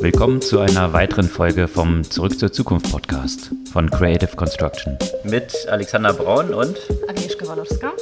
Willkommen 0.00 0.42
zu 0.42 0.60
einer 0.60 0.92
weiteren 0.92 1.26
Folge 1.26 1.68
vom 1.68 2.04
Zurück 2.04 2.38
zur 2.38 2.52
Zukunft 2.52 2.90
Podcast 2.92 3.50
von 3.72 3.90
Creative 3.90 4.36
Construction. 4.36 4.98
Mit 5.24 5.66
Alexander 5.68 6.12
Braun 6.12 6.52
und 6.52 6.76
Agnieszka 7.08 7.46
Walowska. 7.46 7.92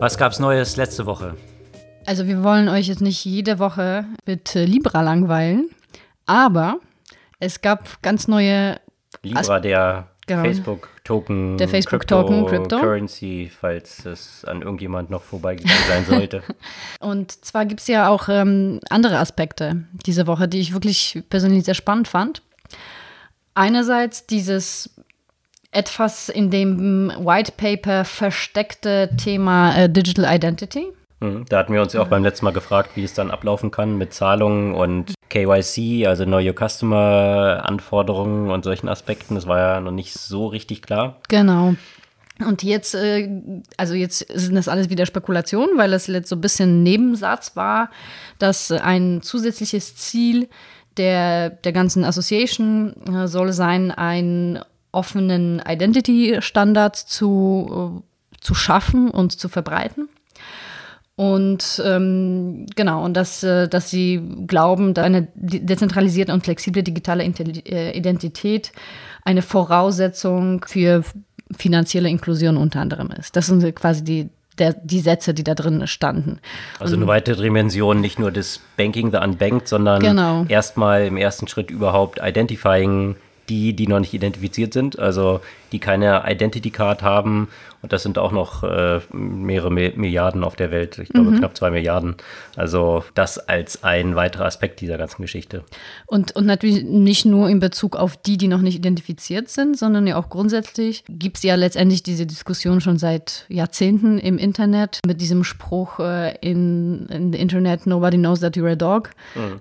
Was 0.00 0.18
gab's 0.18 0.40
Neues 0.40 0.76
letzte 0.76 1.06
Woche? 1.06 1.36
Also 2.06 2.26
wir 2.26 2.42
wollen 2.42 2.68
euch 2.68 2.88
jetzt 2.88 3.02
nicht 3.02 3.24
jede 3.24 3.60
Woche 3.60 4.04
mit 4.26 4.56
äh, 4.56 4.64
Libra 4.64 5.02
langweilen, 5.02 5.70
aber 6.26 6.80
es 7.38 7.60
gab 7.60 8.02
ganz 8.02 8.26
neue 8.26 8.80
Libra, 9.22 9.60
der 9.60 10.08
Genau. 10.26 10.42
Facebook-Token, 10.42 11.56
Der 11.56 11.68
Facebook-Token, 11.68 12.46
Crypto. 12.46 12.80
Currency, 12.80 13.48
falls 13.48 14.04
es 14.04 14.44
an 14.44 14.62
irgendjemand 14.62 15.08
noch 15.08 15.22
vorbeigegangen 15.22 15.84
sein 15.86 16.04
sollte. 16.04 16.42
Und 17.00 17.44
zwar 17.44 17.64
gibt 17.64 17.80
es 17.80 17.86
ja 17.86 18.08
auch 18.08 18.28
ähm, 18.28 18.80
andere 18.90 19.18
Aspekte 19.18 19.84
diese 20.04 20.26
Woche, 20.26 20.48
die 20.48 20.58
ich 20.58 20.72
wirklich 20.72 21.22
persönlich 21.30 21.64
sehr 21.64 21.74
spannend 21.74 22.08
fand. 22.08 22.42
Einerseits 23.54 24.26
dieses 24.26 24.90
etwas 25.70 26.28
in 26.28 26.50
dem 26.50 27.12
White 27.18 27.52
Paper 27.56 28.04
versteckte 28.04 29.10
Thema 29.16 29.76
äh, 29.76 29.88
Digital 29.88 30.34
Identity. 30.34 30.86
Mhm. 31.20 31.44
Da 31.48 31.58
hatten 31.58 31.72
wir 31.72 31.82
uns 31.82 31.92
ja 31.92 32.02
auch 32.02 32.08
beim 32.08 32.22
letzten 32.22 32.44
Mal 32.46 32.52
gefragt, 32.52 32.90
wie 32.94 33.04
es 33.04 33.14
dann 33.14 33.30
ablaufen 33.30 33.70
kann 33.70 33.96
mit 33.96 34.12
Zahlungen 34.12 34.74
und 34.74 35.14
KYC, 35.28 36.06
also 36.06 36.24
Know 36.24 36.38
Your 36.38 36.54
Customer 36.54 37.62
Anforderungen 37.64 38.50
und 38.50 38.64
solchen 38.64 38.88
Aspekten. 38.88 39.34
Das 39.34 39.46
war 39.46 39.58
ja 39.58 39.80
noch 39.80 39.92
nicht 39.92 40.14
so 40.14 40.46
richtig 40.46 40.82
klar. 40.82 41.16
Genau. 41.28 41.74
Und 42.38 42.62
jetzt, 42.62 42.94
äh, 42.94 43.30
also 43.76 43.94
jetzt 43.94 44.26
sind 44.32 44.56
das 44.56 44.68
alles 44.68 44.90
wieder 44.90 45.06
Spekulationen, 45.06 45.78
weil 45.78 45.90
das 45.90 46.06
jetzt 46.06 46.28
so 46.28 46.36
ein 46.36 46.40
bisschen 46.40 46.82
Nebensatz 46.82 47.56
war, 47.56 47.90
dass 48.38 48.70
ein 48.70 49.22
zusätzliches 49.22 49.96
Ziel 49.96 50.48
der, 50.98 51.50
der 51.50 51.72
ganzen 51.72 52.04
Association 52.04 52.94
äh, 53.06 53.26
soll 53.26 53.52
sein, 53.52 53.90
einen 53.90 54.60
offenen 54.92 55.62
Identity-Standard 55.66 56.96
zu, 56.96 58.02
äh, 58.02 58.40
zu 58.40 58.54
schaffen 58.54 59.10
und 59.10 59.32
zu 59.32 59.48
verbreiten. 59.48 60.08
Und 61.16 61.82
ähm, 61.82 62.66
genau, 62.76 63.02
und 63.02 63.14
dass, 63.14 63.42
äh, 63.42 63.68
dass 63.68 63.88
sie 63.88 64.20
glauben, 64.46 64.92
dass 64.92 65.04
eine 65.06 65.28
de- 65.34 65.60
dezentralisierte 65.60 66.32
und 66.32 66.44
flexible 66.44 66.82
digitale 66.82 67.24
äh, 67.24 67.96
Identität 67.96 68.70
eine 69.24 69.40
Voraussetzung 69.40 70.62
für 70.68 71.04
finanzielle 71.56 72.10
Inklusion 72.10 72.58
unter 72.58 72.80
anderem 72.80 73.10
ist. 73.12 73.34
Das 73.34 73.46
sind 73.46 73.74
quasi 73.74 74.04
die, 74.04 74.28
der, 74.58 74.74
die 74.74 75.00
Sätze, 75.00 75.32
die 75.32 75.44
da 75.44 75.54
drin 75.54 75.86
standen. 75.86 76.38
Also 76.80 76.96
eine 76.96 77.06
weitere 77.06 77.42
Dimension, 77.42 78.00
nicht 78.02 78.18
nur 78.18 78.30
das 78.30 78.60
Banking 78.76 79.10
the 79.10 79.18
Unbanked, 79.18 79.68
sondern 79.68 80.02
Genau. 80.02 80.44
erstmal 80.48 81.06
im 81.06 81.16
ersten 81.16 81.48
Schritt 81.48 81.70
überhaupt 81.70 82.20
Identifying 82.22 83.16
die, 83.48 83.74
die 83.74 83.86
noch 83.86 84.00
nicht 84.00 84.12
identifiziert 84.12 84.72
sind, 84.72 84.98
also 84.98 85.40
die 85.70 85.78
keine 85.78 86.24
Identity 86.26 86.70
Card 86.70 87.02
haben. 87.02 87.46
Und 87.82 87.92
das 87.92 88.02
sind 88.02 88.18
auch 88.18 88.32
noch 88.32 88.64
äh, 88.64 89.00
mehrere 89.12 89.70
Mi- 89.70 89.96
Milliarden 89.96 90.44
auf 90.44 90.56
der 90.56 90.70
Welt, 90.70 90.98
ich 90.98 91.08
glaube 91.08 91.32
knapp 91.36 91.56
zwei 91.56 91.70
Milliarden. 91.70 92.16
Also 92.56 93.04
das 93.14 93.38
als 93.38 93.84
ein 93.84 94.16
weiterer 94.16 94.46
Aspekt 94.46 94.80
dieser 94.80 94.98
ganzen 94.98 95.22
Geschichte. 95.22 95.64
Und, 96.06 96.34
und 96.34 96.46
natürlich 96.46 96.84
nicht 96.84 97.26
nur 97.26 97.48
in 97.48 97.60
Bezug 97.60 97.96
auf 97.96 98.16
die, 98.16 98.36
die 98.36 98.48
noch 98.48 98.60
nicht 98.60 98.76
identifiziert 98.76 99.48
sind, 99.48 99.78
sondern 99.78 100.06
ja 100.06 100.16
auch 100.16 100.28
grundsätzlich 100.28 101.04
gibt 101.08 101.36
es 101.36 101.42
ja 101.42 101.54
letztendlich 101.54 102.02
diese 102.02 102.26
Diskussion 102.26 102.80
schon 102.80 102.98
seit 102.98 103.44
Jahrzehnten 103.48 104.18
im 104.18 104.38
Internet 104.38 105.00
mit 105.06 105.20
diesem 105.20 105.44
Spruch 105.44 106.00
äh, 106.00 106.34
in, 106.40 107.06
in 107.06 107.32
the 107.32 107.38
Internet, 107.38 107.86
nobody 107.86 108.16
knows 108.16 108.40
that 108.40 108.56
you're 108.56 108.72
a 108.72 108.76
dog. 108.76 109.10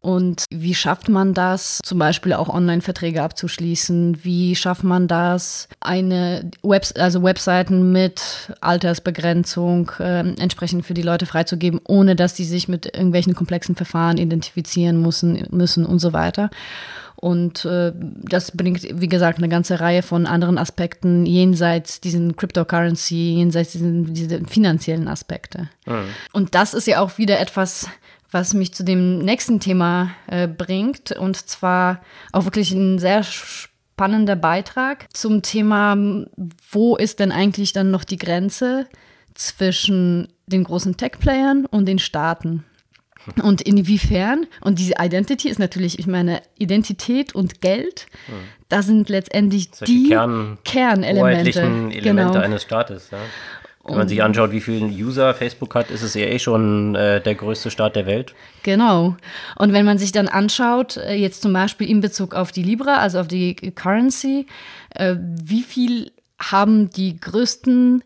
Und 0.01 0.45
wie 0.53 0.73
schafft 0.73 1.09
man 1.09 1.33
das, 1.33 1.79
zum 1.83 1.99
Beispiel 1.99 2.33
auch 2.33 2.49
Online-Verträge 2.49 3.21
abzuschließen? 3.21 4.23
Wie 4.23 4.55
schafft 4.55 4.83
man 4.83 5.07
das, 5.07 5.67
eine 5.81 6.49
Web 6.63 6.85
also 6.97 7.23
Webseiten 7.23 7.91
mit 7.91 8.04
Altersbegrenzung 8.61 9.91
äh, 9.99 10.19
entsprechend 10.19 10.85
für 10.85 10.93
die 10.93 11.01
Leute 11.01 11.25
freizugeben, 11.25 11.79
ohne 11.87 12.15
dass 12.15 12.33
die 12.33 12.45
sich 12.45 12.67
mit 12.67 12.85
irgendwelchen 12.85 13.35
komplexen 13.35 13.75
Verfahren 13.75 14.17
identifizieren 14.17 15.01
müssen, 15.01 15.47
müssen 15.51 15.85
und 15.85 15.99
so 15.99 16.13
weiter. 16.13 16.49
Und 17.15 17.65
äh, 17.65 17.93
das 17.95 18.51
bringt, 18.51 18.83
wie 19.01 19.07
gesagt, 19.07 19.37
eine 19.39 19.49
ganze 19.49 19.79
Reihe 19.79 20.03
von 20.03 20.25
anderen 20.25 20.57
Aspekten 20.57 21.25
jenseits 21.25 22.01
diesen 22.01 22.35
Cryptocurrency, 22.35 23.35
jenseits 23.35 23.71
diesen, 23.71 24.13
diese 24.13 24.43
finanziellen 24.45 25.07
Aspekte. 25.07 25.69
Und 26.33 26.55
das 26.55 26.73
ist 26.73 26.87
ja 26.87 26.99
auch 26.99 27.17
wieder 27.17 27.39
etwas, 27.39 27.87
was 28.31 28.53
mich 28.53 28.73
zu 28.73 28.83
dem 28.83 29.19
nächsten 29.19 29.59
Thema 29.59 30.11
äh, 30.27 30.47
bringt. 30.47 31.13
Und 31.13 31.37
zwar 31.37 32.01
auch 32.33 32.43
wirklich 32.43 32.71
ein 32.71 32.99
sehr 32.99 33.23
spannender 33.95 34.35
Beitrag 34.35 35.07
zum 35.13 35.41
Thema, 35.41 35.95
wo 36.69 36.97
ist 36.97 37.21
denn 37.21 37.31
eigentlich 37.31 37.71
dann 37.71 37.91
noch 37.91 38.03
die 38.03 38.17
Grenze 38.17 38.87
zwischen 39.35 40.27
den 40.47 40.65
großen 40.65 40.97
Tech-Playern 40.97 41.65
und 41.65 41.85
den 41.85 41.99
Staaten? 41.99 42.65
Und 43.41 43.61
inwiefern? 43.61 44.47
Und 44.61 44.79
diese 44.79 44.95
Identity 44.99 45.47
ist 45.47 45.59
natürlich, 45.59 45.97
ich 45.97 46.07
meine, 46.07 46.41
Identität 46.59 47.33
und 47.33 47.61
Geld, 47.61 48.05
das 48.67 48.85
sind 48.85 49.07
letztendlich 49.07 49.69
sind 49.73 49.87
die 49.87 50.09
Kern- 50.09 50.57
Kernelemente. 50.65 51.61
Elemente 51.61 52.01
Genau. 52.01 52.33
eines 52.33 52.63
Staates. 52.63 53.09
Ja. 53.11 53.17
Wenn 53.87 53.97
man 53.97 54.07
sich 54.07 54.23
anschaut, 54.23 54.51
wie 54.51 54.61
viele 54.61 54.87
User 54.87 55.33
Facebook 55.35 55.75
hat, 55.75 55.91
ist 55.91 56.01
es 56.01 56.15
ja 56.15 56.25
eh 56.25 56.39
schon 56.39 56.95
äh, 56.95 57.21
der 57.21 57.35
größte 57.35 57.69
Staat 57.69 57.95
der 57.95 58.07
Welt. 58.07 58.33
Genau. 58.63 59.15
Und 59.57 59.73
wenn 59.73 59.85
man 59.85 59.99
sich 59.99 60.11
dann 60.11 60.27
anschaut, 60.27 60.97
äh, 60.97 61.13
jetzt 61.13 61.43
zum 61.43 61.53
Beispiel 61.53 61.89
in 61.89 62.01
Bezug 62.01 62.33
auf 62.33 62.51
die 62.51 62.63
Libra, 62.63 62.97
also 62.97 63.19
auf 63.19 63.27
die 63.27 63.55
Currency, 63.55 64.47
äh, 64.95 65.15
wie 65.19 65.61
viel 65.61 66.11
haben 66.39 66.89
die 66.89 67.19
größten 67.19 68.03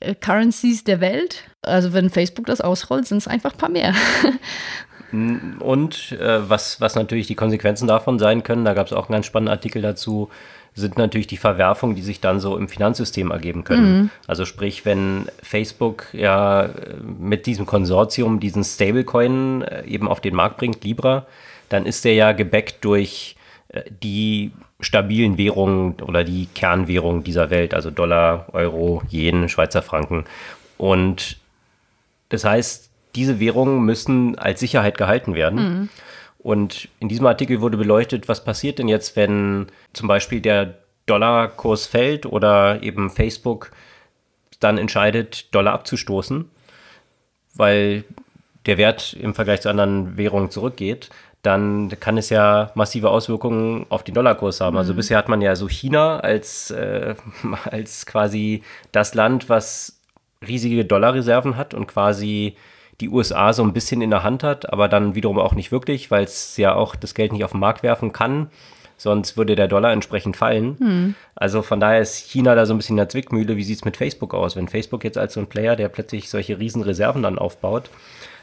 äh, 0.00 0.16
Currencies 0.16 0.82
der 0.82 1.00
Welt? 1.00 1.44
Also 1.62 1.92
wenn 1.92 2.10
Facebook 2.10 2.46
das 2.46 2.60
ausrollt, 2.60 3.06
sind 3.06 3.18
es 3.18 3.28
einfach 3.28 3.52
ein 3.52 3.58
paar 3.58 3.70
mehr. 3.70 3.94
Und 5.12 6.12
äh, 6.12 6.48
was, 6.48 6.80
was 6.80 6.94
natürlich 6.94 7.26
die 7.26 7.34
Konsequenzen 7.34 7.88
davon 7.88 8.18
sein 8.18 8.42
können, 8.42 8.64
da 8.64 8.74
gab 8.74 8.86
es 8.86 8.92
auch 8.92 9.08
einen 9.08 9.14
ganz 9.14 9.26
spannenden 9.26 9.52
Artikel 9.52 9.82
dazu, 9.82 10.30
sind 10.74 10.98
natürlich 10.98 11.26
die 11.26 11.36
Verwerfungen, 11.36 11.96
die 11.96 12.02
sich 12.02 12.20
dann 12.20 12.40
so 12.40 12.56
im 12.56 12.68
Finanzsystem 12.68 13.30
ergeben 13.30 13.64
können. 13.64 14.10
Also 14.26 14.44
sprich, 14.44 14.84
wenn 14.84 15.26
Facebook 15.42 16.06
ja 16.12 16.64
äh, 16.64 16.70
mit 17.18 17.46
diesem 17.46 17.66
Konsortium 17.66 18.40
diesen 18.40 18.64
Stablecoin 18.64 19.62
äh, 19.62 19.84
eben 19.86 20.08
auf 20.08 20.20
den 20.20 20.34
Markt 20.34 20.58
bringt, 20.58 20.84
Libra, 20.84 21.26
dann 21.68 21.86
ist 21.86 22.04
der 22.04 22.14
ja 22.14 22.32
gebackt 22.32 22.84
durch 22.84 23.36
äh, 23.68 23.82
die 24.02 24.52
stabilen 24.80 25.36
Währungen 25.36 25.94
oder 26.00 26.24
die 26.24 26.46
Kernwährungen 26.54 27.22
dieser 27.22 27.50
Welt, 27.50 27.74
also 27.74 27.90
Dollar, 27.90 28.46
Euro, 28.52 29.02
Yen, 29.10 29.48
Schweizer 29.48 29.82
Franken. 29.82 30.24
Und 30.78 31.36
das 32.30 32.44
heißt, 32.44 32.90
diese 33.14 33.40
Währungen 33.40 33.84
müssen 33.84 34.38
als 34.38 34.60
Sicherheit 34.60 34.96
gehalten 34.96 35.34
werden. 35.34 35.90
Und 36.42 36.88
in 37.00 37.08
diesem 37.08 37.26
Artikel 37.26 37.60
wurde 37.60 37.76
beleuchtet, 37.76 38.28
was 38.28 38.44
passiert 38.44 38.78
denn 38.78 38.88
jetzt, 38.88 39.14
wenn 39.16 39.66
zum 39.92 40.08
Beispiel 40.08 40.40
der 40.40 40.78
Dollarkurs 41.06 41.86
fällt 41.86 42.24
oder 42.24 42.82
eben 42.82 43.10
Facebook 43.10 43.72
dann 44.58 44.78
entscheidet, 44.78 45.54
Dollar 45.54 45.74
abzustoßen, 45.74 46.50
weil 47.54 48.04
der 48.66 48.78
Wert 48.78 49.14
im 49.14 49.34
Vergleich 49.34 49.62
zu 49.62 49.70
anderen 49.70 50.16
Währungen 50.16 50.50
zurückgeht, 50.50 51.10
dann 51.42 51.88
kann 52.00 52.18
es 52.18 52.28
ja 52.28 52.70
massive 52.74 53.10
Auswirkungen 53.10 53.86
auf 53.88 54.02
den 54.02 54.14
Dollarkurs 54.14 54.60
haben. 54.60 54.76
Also 54.76 54.94
bisher 54.94 55.16
hat 55.16 55.28
man 55.28 55.40
ja 55.40 55.56
so 55.56 55.68
China 55.68 56.20
als, 56.20 56.70
äh, 56.70 57.14
als 57.64 58.04
quasi 58.04 58.62
das 58.92 59.14
Land, 59.14 59.48
was 59.48 60.00
riesige 60.46 60.84
Dollarreserven 60.84 61.56
hat 61.56 61.74
und 61.74 61.86
quasi 61.86 62.56
die 63.00 63.08
USA 63.08 63.52
so 63.52 63.62
ein 63.62 63.72
bisschen 63.72 64.02
in 64.02 64.10
der 64.10 64.22
Hand 64.22 64.42
hat, 64.42 64.72
aber 64.72 64.88
dann 64.88 65.14
wiederum 65.14 65.38
auch 65.38 65.54
nicht 65.54 65.72
wirklich, 65.72 66.10
weil 66.10 66.24
es 66.24 66.56
ja 66.56 66.74
auch 66.74 66.94
das 66.94 67.14
Geld 67.14 67.32
nicht 67.32 67.44
auf 67.44 67.52
den 67.52 67.60
Markt 67.60 67.82
werfen 67.82 68.12
kann. 68.12 68.50
Sonst 68.96 69.38
würde 69.38 69.54
der 69.54 69.66
Dollar 69.66 69.92
entsprechend 69.92 70.36
fallen. 70.36 71.14
Also 71.34 71.62
von 71.62 71.80
daher 71.80 72.00
ist 72.00 72.16
China 72.16 72.54
da 72.54 72.66
so 72.66 72.74
ein 72.74 72.76
bisschen 72.76 72.94
in 72.94 72.98
der 72.98 73.08
Zwickmühle. 73.08 73.56
Wie 73.56 73.62
sieht 73.64 73.78
es 73.78 73.84
mit 73.86 73.96
Facebook 73.96 74.34
aus? 74.34 74.56
Wenn 74.56 74.68
Facebook 74.68 75.04
jetzt 75.04 75.16
als 75.16 75.32
so 75.32 75.40
ein 75.40 75.46
Player, 75.46 75.74
der 75.74 75.88
plötzlich 75.88 76.28
solche 76.28 76.58
riesen 76.58 76.82
Reserven 76.82 77.22
dann 77.22 77.38
aufbaut, 77.38 77.88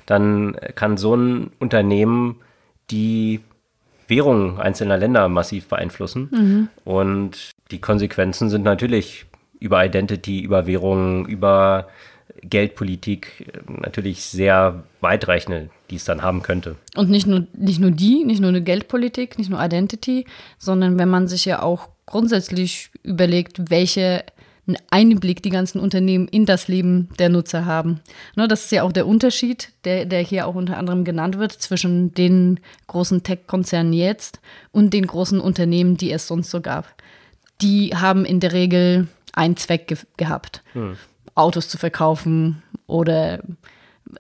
dann 0.08 0.58
kann 0.74 0.98
so 0.98 1.16
ein 1.16 1.52
Unternehmen 1.60 2.38
die 2.90 3.42
Währung 4.08 4.60
einzelner 4.60 4.98
Länder 4.98 5.30
massiv 5.30 5.68
beeinflussen. 5.68 6.70
Und 6.86 7.52
die 7.70 7.80
Konsequenzen 7.80 8.50
sind 8.50 8.64
natürlich 8.64 9.28
über 9.60 9.86
Identity, 9.86 10.40
über 10.40 10.66
Währungen, 10.66 11.26
über 11.26 11.88
Geldpolitik 12.42 13.52
äh, 13.54 13.72
natürlich 13.82 14.24
sehr 14.24 14.84
weitreichende, 15.02 15.70
die 15.90 15.96
es 15.96 16.06
dann 16.06 16.22
haben 16.22 16.44
könnte. 16.44 16.76
Und 16.96 17.10
nicht 17.10 17.28
nur, 17.28 17.48
nicht 17.54 17.80
nur 17.80 17.92
die, 17.92 18.24
nicht 18.24 18.42
nur 18.42 18.50
eine 18.50 18.62
Geldpolitik, 18.62 19.38
nicht 19.38 19.50
nur 19.50 19.64
Identity, 19.64 20.26
sondern 20.58 20.98
wenn 21.00 21.10
man 21.10 21.28
sich 21.28 21.46
ja 21.46 21.62
auch 21.62 21.90
grundsätzlich 22.06 22.90
überlegt, 23.04 23.70
welche 23.70 24.24
Einblick, 24.90 25.42
die 25.42 25.50
ganzen 25.50 25.80
Unternehmen, 25.80 26.28
in 26.28 26.46
das 26.46 26.68
Leben 26.68 27.10
der 27.20 27.30
Nutzer 27.30 27.66
haben. 27.66 28.02
Ne, 28.36 28.48
das 28.48 28.66
ist 28.66 28.72
ja 28.72 28.84
auch 28.84 28.92
der 28.92 29.08
Unterschied, 29.08 29.72
der, 29.86 30.06
der 30.06 30.20
hier 30.22 30.46
auch 30.46 30.56
unter 30.56 30.78
anderem 30.78 31.06
genannt 31.06 31.38
wird, 31.38 31.54
zwischen 31.54 32.14
den 32.14 32.60
großen 32.88 33.24
Tech-Konzernen 33.24 33.94
jetzt 33.94 34.42
und 34.72 34.94
den 34.94 35.08
großen 35.08 35.40
Unternehmen, 35.40 35.96
die 35.96 36.12
es 36.12 36.28
sonst 36.28 36.52
so 36.52 36.60
gab. 36.60 36.94
Die 37.62 37.96
haben 37.96 38.26
in 38.26 38.40
der 38.40 38.52
Regel 38.52 39.08
einen 39.34 39.56
Zweck 39.56 39.88
ge 39.88 39.98
gehabt, 40.18 40.64
hm. 40.74 40.98
Autos 41.38 41.70
zu 41.70 41.78
verkaufen 41.78 42.64
oder 42.88 43.42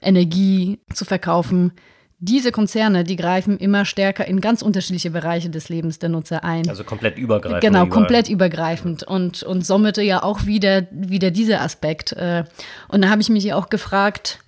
Energie 0.02 0.80
zu 0.94 1.06
verkaufen 1.06 1.72
diese 2.20 2.52
Konzerne, 2.52 3.04
die 3.04 3.16
greifen 3.16 3.58
immer 3.58 3.86
stärker 3.86 4.28
in 4.28 4.42
ganz 4.42 4.64
unterschiedliche 4.64 5.12
Bereiche 5.12 5.52
des 5.52 5.70
Lebens 5.70 6.00
der 6.00 6.10
Nutzer 6.10 6.44
ein. 6.44 6.68
Also 6.68 6.84
komplett 6.84 7.20
übergreifend. 7.20 7.62
Genau, 7.62 7.86
überall. 7.86 7.90
komplett 7.90 8.28
übergreifend 8.30 9.04
und, 9.04 9.44
und 9.44 9.66
somit 9.66 9.98
ja 9.98 10.24
auch 10.24 10.46
wieder, 10.46 10.88
wieder 10.92 11.30
dieser 11.30 11.62
Aspekt. 11.62 12.14
Äh, 12.14 12.46
und 12.88 13.04
da 13.04 13.10
habe 13.10 13.22
ich 13.22 13.30
mich 13.30 13.44
ja 13.44 13.56
auch 13.56 13.70
gefragt, 13.70 14.40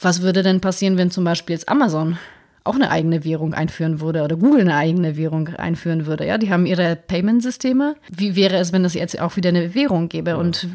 was 0.00 0.22
würde 0.22 0.42
denn 0.42 0.60
passieren, 0.62 0.96
wenn 0.96 1.10
zum 1.10 1.24
Beispiel 1.24 1.54
jetzt 1.54 1.68
Amazon 1.68 2.18
auch 2.68 2.74
eine 2.74 2.90
eigene 2.90 3.24
Währung 3.24 3.54
einführen 3.54 4.00
würde 4.00 4.22
oder 4.22 4.36
Google 4.36 4.60
eine 4.60 4.76
eigene 4.76 5.16
Währung 5.16 5.48
einführen 5.48 6.06
würde. 6.06 6.26
Ja, 6.26 6.38
die 6.38 6.50
haben 6.50 6.66
ihre 6.66 6.96
Payment-Systeme. 6.96 7.96
Wie 8.10 8.36
wäre 8.36 8.56
es, 8.56 8.72
wenn 8.72 8.84
es 8.84 8.94
jetzt 8.94 9.20
auch 9.20 9.36
wieder 9.36 9.48
eine 9.48 9.74
Währung 9.74 10.08
gäbe? 10.08 10.30
Ja. 10.30 10.36
Und 10.36 10.68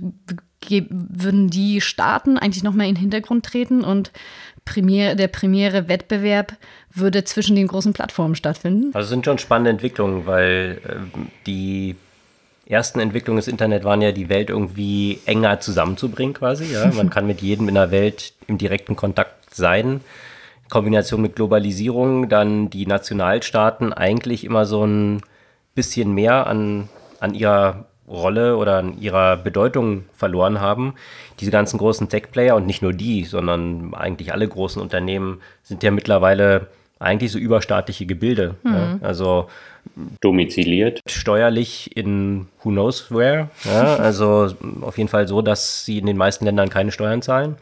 würden 0.69 1.49
die 1.49 1.81
Staaten 1.81 2.37
eigentlich 2.37 2.63
noch 2.63 2.73
mehr 2.73 2.87
in 2.87 2.95
den 2.95 3.01
Hintergrund 3.01 3.45
treten 3.45 3.83
und 3.83 4.11
Premier, 4.65 5.15
der 5.15 5.27
primäre 5.27 5.89
Wettbewerb 5.89 6.53
würde 6.89 7.23
zwischen 7.25 7.55
den 7.55 7.67
großen 7.67 7.93
Plattformen 7.93 8.35
stattfinden. 8.35 8.91
Also 8.93 9.09
sind 9.09 9.25
schon 9.25 9.37
spannende 9.37 9.71
Entwicklungen, 9.71 10.25
weil 10.25 10.79
äh, 10.85 11.19
die 11.45 11.97
ersten 12.65 12.99
Entwicklungen 12.99 13.37
des 13.37 13.47
Internet 13.47 13.83
waren 13.83 14.01
ja, 14.01 14.11
die 14.11 14.29
Welt 14.29 14.49
irgendwie 14.49 15.19
enger 15.25 15.59
zusammenzubringen 15.59 16.33
quasi. 16.33 16.71
Ja? 16.71 16.87
Man 16.93 17.09
kann 17.11 17.27
mit 17.27 17.41
jedem 17.41 17.67
in 17.67 17.75
der 17.75 17.91
Welt 17.91 18.33
im 18.47 18.57
direkten 18.57 18.95
Kontakt 18.95 19.53
sein. 19.53 19.99
In 20.73 20.75
Kombination 20.75 21.21
mit 21.21 21.35
Globalisierung, 21.35 22.29
dann 22.29 22.71
die 22.71 22.87
Nationalstaaten 22.87 23.93
eigentlich 23.93 24.43
immer 24.43 24.65
so 24.65 24.83
ein 24.83 25.21
bisschen 25.75 26.15
mehr 26.15 26.47
an, 26.47 26.89
an 27.19 27.35
ihrer 27.35 27.85
Rolle 28.07 28.57
oder 28.57 28.79
an 28.79 28.99
ihrer 28.99 29.37
Bedeutung 29.37 30.05
verloren 30.17 30.61
haben. 30.61 30.95
Diese 31.39 31.51
ganzen 31.51 31.77
großen 31.77 32.09
Tech-Player 32.09 32.55
und 32.55 32.65
nicht 32.65 32.81
nur 32.81 32.91
die, 32.91 33.23
sondern 33.25 33.93
eigentlich 33.93 34.33
alle 34.33 34.47
großen 34.47 34.81
Unternehmen 34.81 35.41
sind 35.61 35.83
ja 35.83 35.91
mittlerweile 35.91 36.65
eigentlich 36.97 37.31
so 37.31 37.37
überstaatliche 37.37 38.07
Gebilde. 38.07 38.55
Mhm. 38.63 38.73
Ja? 38.73 38.97
Also 39.03 39.49
domiziliert, 40.21 41.01
steuerlich 41.05 41.95
in 41.95 42.47
who 42.63 42.71
knows 42.71 43.11
where. 43.11 43.51
Ja? 43.63 43.97
Also 43.97 44.51
auf 44.81 44.97
jeden 44.97 45.09
Fall 45.09 45.27
so, 45.27 45.43
dass 45.43 45.85
sie 45.85 45.99
in 45.99 46.07
den 46.07 46.17
meisten 46.17 46.45
Ländern 46.45 46.69
keine 46.69 46.91
Steuern 46.91 47.21
zahlen. 47.21 47.57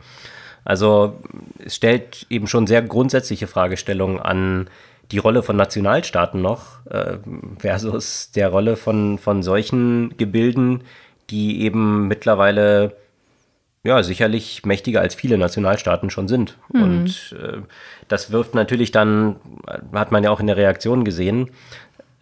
Also 0.63 1.19
es 1.63 1.75
stellt 1.75 2.25
eben 2.30 2.48
schon 2.48 2.68
sehr 2.68 2.81
grundsätzliche 2.81 3.48
Fragestellungen 3.48 4.19
an 4.19 4.69
die 5.12 5.18
Rolle 5.18 5.44
von 5.44 5.56
Nationalstaaten 5.56 6.42
noch 6.42 6.86
äh, 6.86 7.18
versus 7.58 8.31
der 8.31 8.50
Rolle 8.50 8.78
von, 8.78 9.18
von 9.18 9.44
solchen 9.44 10.16
Gebilden, 10.18 10.84
die 11.30 11.62
eben 11.62 12.08
mittlerweile 12.08 12.96
ja 13.84 14.04
sicherlich 14.04 14.63
mächtiger 14.66 15.02
als 15.02 15.16
viele 15.16 15.38
Nationalstaaten 15.38 16.10
schon 16.10 16.28
sind. 16.28 16.58
Mhm. 16.72 16.84
Und 16.84 17.36
äh, 17.42 17.58
das 18.08 18.31
wirft 18.31 18.54
natürlich 18.54 18.92
dann, 18.92 19.38
hat 19.94 20.12
man 20.12 20.24
ja 20.24 20.30
auch 20.30 20.40
in 20.40 20.48
der 20.48 20.58
Reaktion 20.58 21.04
gesehen, 21.04 21.50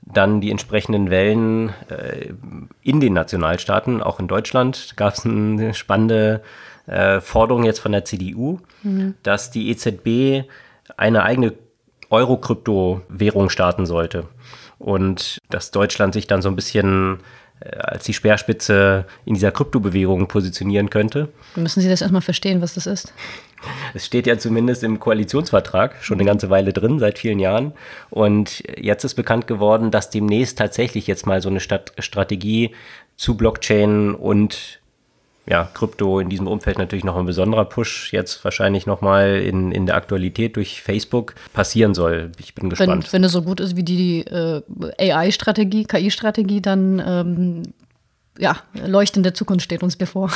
dann 0.01 0.41
die 0.41 0.49
entsprechenden 0.49 1.11
Wellen 1.11 1.69
äh, 1.89 2.33
in 2.81 2.99
den 2.99 3.13
Nationalstaaten, 3.13 4.01
auch 4.01 4.19
in 4.19 4.27
Deutschland 4.27 4.93
gab 4.95 5.13
es 5.13 5.25
eine 5.25 5.73
spannende 5.75 6.41
äh, 6.41 6.68
Forderung 7.21 7.63
jetzt 7.63 7.79
von 7.79 7.91
der 7.91 8.05
CDU, 8.05 8.59
mhm. 8.83 9.15
dass 9.23 9.51
die 9.51 9.69
EZB 9.69 10.47
eine 10.97 11.23
eigene 11.23 11.53
Euro-Krypto-Währung 12.09 13.49
starten 13.49 13.85
sollte. 13.85 14.25
Und 14.77 15.39
dass 15.49 15.71
Deutschland 15.71 16.13
sich 16.13 16.27
dann 16.27 16.41
so 16.41 16.49
ein 16.49 16.55
bisschen 16.55 17.19
äh, 17.59 17.75
als 17.77 18.05
die 18.05 18.13
Speerspitze 18.13 19.05
in 19.25 19.33
dieser 19.33 19.51
Kryptobewegung 19.51 20.27
positionieren 20.27 20.89
könnte. 20.89 21.29
Müssen 21.55 21.81
Sie 21.81 21.89
das 21.89 22.01
erstmal 22.01 22.21
verstehen, 22.21 22.61
was 22.61 22.75
das 22.75 22.87
ist? 22.87 23.13
Es 23.93 24.05
steht 24.05 24.25
ja 24.25 24.37
zumindest 24.37 24.83
im 24.83 24.99
Koalitionsvertrag 24.99 25.97
schon 26.01 26.17
eine 26.17 26.25
ganze 26.25 26.49
Weile 26.49 26.71
drin, 26.71 26.99
seit 26.99 27.19
vielen 27.19 27.39
Jahren. 27.39 27.73
Und 28.09 28.63
jetzt 28.79 29.03
ist 29.03 29.15
bekannt 29.15 29.47
geworden, 29.47 29.91
dass 29.91 30.09
demnächst 30.09 30.57
tatsächlich 30.57 31.07
jetzt 31.07 31.27
mal 31.27 31.41
so 31.41 31.49
eine 31.49 31.59
Strategie 31.59 32.73
zu 33.17 33.35
Blockchain 33.35 34.15
und 34.15 34.79
ja, 35.49 35.67
Krypto 35.73 36.19
in 36.19 36.29
diesem 36.29 36.47
Umfeld 36.47 36.77
natürlich 36.77 37.03
noch 37.03 37.17
ein 37.17 37.25
besonderer 37.25 37.65
Push 37.65 38.13
jetzt 38.13 38.43
wahrscheinlich 38.43 38.85
nochmal 38.85 39.41
in, 39.41 39.71
in 39.71 39.87
der 39.87 39.95
Aktualität 39.95 40.55
durch 40.55 40.83
Facebook 40.83 41.33
passieren 41.53 41.95
soll. 41.95 42.31
Ich 42.37 42.53
bin 42.53 42.69
gespannt. 42.69 43.05
Wenn, 43.05 43.13
wenn 43.13 43.23
es 43.23 43.31
so 43.31 43.41
gut 43.41 43.59
ist 43.59 43.75
wie 43.75 43.83
die 43.83 44.19
äh, 44.21 44.61
AI-Strategie, 44.99 45.85
KI-Strategie, 45.85 46.61
dann 46.61 47.01
ähm, 47.03 47.73
ja, 48.37 48.57
leuchtende 48.73 49.33
Zukunft 49.33 49.65
steht 49.65 49.81
uns 49.81 49.95
bevor. 49.95 50.31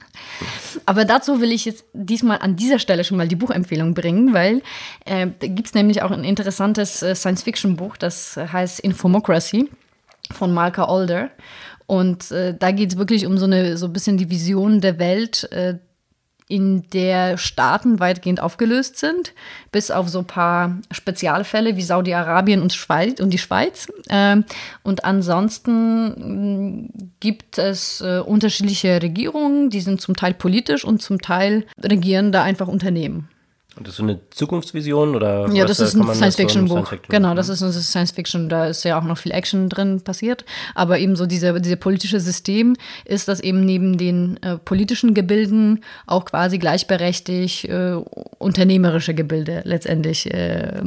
Aber 0.86 1.04
dazu 1.04 1.42
will 1.42 1.52
ich 1.52 1.66
jetzt 1.66 1.84
diesmal 1.92 2.38
an 2.38 2.56
dieser 2.56 2.78
Stelle 2.78 3.04
schon 3.04 3.18
mal 3.18 3.28
die 3.28 3.36
Buchempfehlung 3.36 3.92
bringen, 3.92 4.32
weil 4.32 4.62
äh, 5.04 5.28
da 5.38 5.46
gibt 5.46 5.68
es 5.68 5.74
nämlich 5.74 6.02
auch 6.02 6.10
ein 6.10 6.24
interessantes 6.24 7.02
äh, 7.02 7.14
Science-Fiction-Buch, 7.14 7.98
das 7.98 8.36
heißt 8.36 8.80
Infomocracy 8.80 9.68
von 10.32 10.54
Malka 10.54 10.84
Alder. 10.84 11.30
Und 11.86 12.30
äh, 12.30 12.54
da 12.58 12.70
geht 12.70 12.90
es 12.90 12.98
wirklich 12.98 13.26
um 13.26 13.38
so 13.38 13.46
eine 13.46 13.76
so 13.76 13.86
ein 13.86 13.92
bisschen 13.92 14.16
die 14.16 14.30
Vision 14.30 14.80
der 14.80 14.98
Welt, 14.98 15.50
äh, 15.52 15.78
in 16.52 16.82
der 16.90 17.38
Staaten 17.38 17.98
weitgehend 17.98 18.40
aufgelöst 18.40 18.98
sind, 18.98 19.32
bis 19.70 19.90
auf 19.90 20.10
so 20.10 20.18
ein 20.18 20.26
paar 20.26 20.76
Spezialfälle 20.90 21.76
wie 21.76 21.82
Saudi-Arabien 21.82 22.60
und, 22.60 22.76
und, 23.20 23.30
die 23.30 23.38
Schweiz. 23.38 23.90
Ähm, 24.10 24.44
und 24.82 25.06
ansonsten 25.06 26.84
mm, 26.84 26.88
gibt 27.20 27.56
es 27.56 28.02
äh, 28.02 28.18
unterschiedliche 28.18 29.00
Regierungen, 29.00 29.70
die 29.70 29.80
sind 29.80 30.02
zum 30.02 30.14
Teil 30.14 30.34
politisch 30.34 30.84
und 30.84 31.00
zum 31.00 31.22
Teil 31.22 31.64
regieren 31.82 32.32
da 32.32 32.42
einfach 32.42 32.68
Unternehmen. 32.68 33.30
Und 33.76 33.86
das 33.86 33.94
ist 33.94 33.98
so 33.98 34.02
eine 34.02 34.20
Zukunftsvision 34.30 35.16
oder? 35.16 35.48
Ja, 35.50 35.64
das 35.64 35.80
ist 35.80 35.94
ein 35.94 36.02
Science-Fiction-Buch. 36.14 36.90
So 36.90 36.96
genau, 37.08 37.34
das 37.34 37.48
ist 37.48 37.62
ein 37.62 37.72
Science-Fiction. 37.72 38.50
Da 38.50 38.66
ist 38.66 38.84
ja 38.84 38.98
auch 38.98 39.04
noch 39.04 39.16
viel 39.16 39.32
Action 39.32 39.70
drin 39.70 40.02
passiert. 40.02 40.44
Aber 40.74 40.98
eben 40.98 41.16
so 41.16 41.24
diese, 41.24 41.58
diese 41.58 41.78
politische 41.78 42.20
System 42.20 42.76
ist, 43.06 43.28
dass 43.28 43.40
eben 43.40 43.64
neben 43.64 43.96
den 43.96 44.38
äh, 44.42 44.58
politischen 44.58 45.14
Gebilden 45.14 45.82
auch 46.06 46.26
quasi 46.26 46.58
gleichberechtigt 46.58 47.64
äh, 47.64 47.94
unternehmerische 48.38 49.14
Gebilde 49.14 49.62
letztendlich 49.64 50.32
äh, 50.32 50.82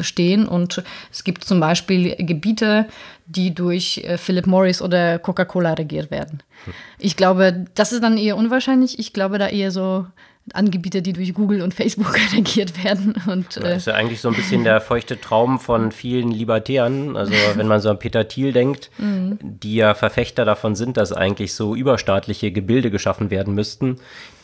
stehen. 0.00 0.46
Und 0.46 0.82
es 1.10 1.24
gibt 1.24 1.42
zum 1.42 1.58
Beispiel 1.58 2.14
Gebiete, 2.16 2.86
die 3.26 3.52
durch 3.52 3.98
äh, 4.04 4.16
Philip 4.16 4.46
Morris 4.46 4.80
oder 4.80 5.18
Coca-Cola 5.18 5.72
regiert 5.72 6.12
werden. 6.12 6.40
Hm. 6.66 6.72
Ich 6.98 7.16
glaube, 7.16 7.66
das 7.74 7.90
ist 7.92 8.04
dann 8.04 8.16
eher 8.16 8.36
unwahrscheinlich. 8.36 9.00
Ich 9.00 9.12
glaube 9.12 9.38
da 9.38 9.48
eher 9.48 9.72
so 9.72 10.06
Angebiete, 10.54 11.02
die 11.02 11.12
durch 11.12 11.34
Google 11.34 11.62
und 11.62 11.72
Facebook 11.72 12.14
regiert 12.36 12.82
werden. 12.82 13.14
Und, 13.26 13.56
äh 13.56 13.60
das 13.60 13.76
ist 13.78 13.86
ja 13.86 13.94
eigentlich 13.94 14.20
so 14.20 14.28
ein 14.28 14.34
bisschen 14.34 14.64
der 14.64 14.80
feuchte 14.80 15.20
Traum 15.20 15.60
von 15.60 15.92
vielen 15.92 16.30
Libertären. 16.30 17.16
Also 17.16 17.32
wenn 17.54 17.68
man 17.68 17.80
so 17.80 17.90
an 17.90 17.98
Peter 17.98 18.26
Thiel 18.26 18.52
denkt, 18.52 18.90
mhm. 18.98 19.38
die 19.40 19.76
ja 19.76 19.94
Verfechter 19.94 20.44
davon 20.44 20.74
sind, 20.74 20.96
dass 20.96 21.12
eigentlich 21.12 21.54
so 21.54 21.76
überstaatliche 21.76 22.50
Gebilde 22.50 22.90
geschaffen 22.90 23.30
werden 23.30 23.54
müssten, 23.54 23.96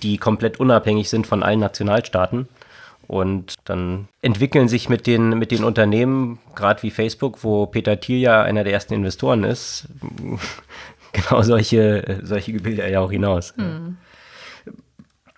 die 0.02 0.18
komplett 0.18 0.60
unabhängig 0.60 1.08
sind 1.08 1.26
von 1.26 1.42
allen 1.42 1.60
Nationalstaaten. 1.60 2.48
Und 3.08 3.54
dann 3.64 4.06
entwickeln 4.20 4.68
sich 4.68 4.90
mit 4.90 5.06
den, 5.06 5.30
mit 5.30 5.50
den 5.50 5.64
Unternehmen, 5.64 6.38
gerade 6.54 6.82
wie 6.82 6.90
Facebook, 6.90 7.42
wo 7.42 7.66
Peter 7.66 7.98
Thiel 7.98 8.18
ja 8.18 8.42
einer 8.42 8.64
der 8.64 8.74
ersten 8.74 8.92
Investoren 8.92 9.44
ist, 9.44 9.88
genau 11.12 11.42
solche, 11.42 12.20
solche 12.22 12.52
Gebilde 12.52 12.88
ja 12.88 13.00
auch 13.00 13.10
hinaus. 13.10 13.54
Mhm 13.56 13.96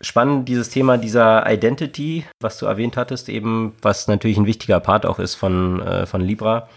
spannend, 0.00 0.48
dieses 0.48 0.70
Thema 0.70 0.98
dieser 0.98 1.50
Identity, 1.50 2.24
was 2.40 2.58
du 2.58 2.66
erwähnt 2.66 2.96
hattest, 2.96 3.28
eben, 3.28 3.74
was 3.82 4.08
natürlich 4.08 4.38
ein 4.38 4.46
wichtiger 4.46 4.80
Part 4.80 5.06
auch 5.06 5.18
ist 5.18 5.34
von, 5.34 5.80
äh, 5.82 6.06
von 6.06 6.20
Libra. 6.20 6.68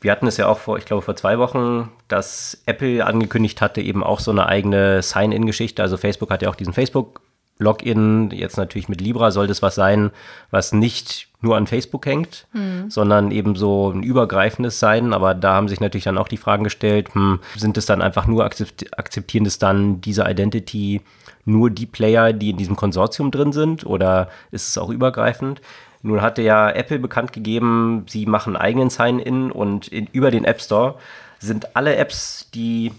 Wir 0.00 0.12
hatten 0.12 0.26
es 0.26 0.36
ja 0.36 0.48
auch 0.48 0.58
vor, 0.58 0.76
ich 0.76 0.84
glaube, 0.84 1.02
vor 1.02 1.16
zwei 1.16 1.38
Wochen, 1.38 1.90
dass 2.08 2.62
Apple 2.66 3.06
angekündigt 3.06 3.62
hatte, 3.62 3.80
eben 3.80 4.04
auch 4.04 4.20
so 4.20 4.30
eine 4.30 4.46
eigene 4.46 5.00
Sign-In-Geschichte. 5.00 5.80
Also 5.80 5.96
Facebook 5.96 6.30
hat 6.30 6.42
ja 6.42 6.50
auch 6.50 6.56
diesen 6.56 6.74
Facebook-Login. 6.74 8.30
Jetzt 8.30 8.58
natürlich 8.58 8.90
mit 8.90 9.00
Libra 9.00 9.30
soll 9.30 9.46
das 9.46 9.62
was 9.62 9.74
sein, 9.74 10.10
was 10.50 10.74
nicht 10.74 11.28
nur 11.40 11.56
an 11.56 11.66
Facebook 11.66 12.04
hängt, 12.04 12.46
hm. 12.52 12.90
sondern 12.90 13.30
eben 13.30 13.56
so 13.56 13.92
ein 13.92 14.02
übergreifendes 14.02 14.78
sein. 14.78 15.14
Aber 15.14 15.34
da 15.34 15.54
haben 15.54 15.68
sich 15.68 15.80
natürlich 15.80 16.04
dann 16.04 16.18
auch 16.18 16.28
die 16.28 16.36
Fragen 16.36 16.64
gestellt, 16.64 17.14
hm, 17.14 17.40
sind 17.56 17.78
es 17.78 17.86
dann 17.86 18.02
einfach 18.02 18.26
nur, 18.26 18.44
akzeptieren 18.44 19.46
es 19.46 19.58
dann 19.58 20.02
diese 20.02 20.28
Identity 20.28 21.00
nur 21.44 21.70
die 21.70 21.86
Player, 21.86 22.32
die 22.32 22.50
in 22.50 22.56
diesem 22.56 22.76
Konsortium 22.76 23.30
drin 23.30 23.52
sind 23.52 23.84
oder 23.84 24.28
ist 24.50 24.68
es 24.68 24.78
auch 24.78 24.90
übergreifend? 24.90 25.60
Nun 26.02 26.20
hatte 26.20 26.42
ja 26.42 26.70
Apple 26.70 26.98
bekannt 26.98 27.32
gegeben, 27.32 28.04
sie 28.08 28.26
machen 28.26 28.56
eigenen 28.56 28.90
Sign-In 28.90 29.50
und 29.50 29.88
in, 29.88 30.06
über 30.12 30.30
den 30.30 30.44
App 30.44 30.60
Store 30.60 30.96
sind 31.38 31.76
alle 31.76 31.96
Apps, 31.96 32.50
die 32.54 32.92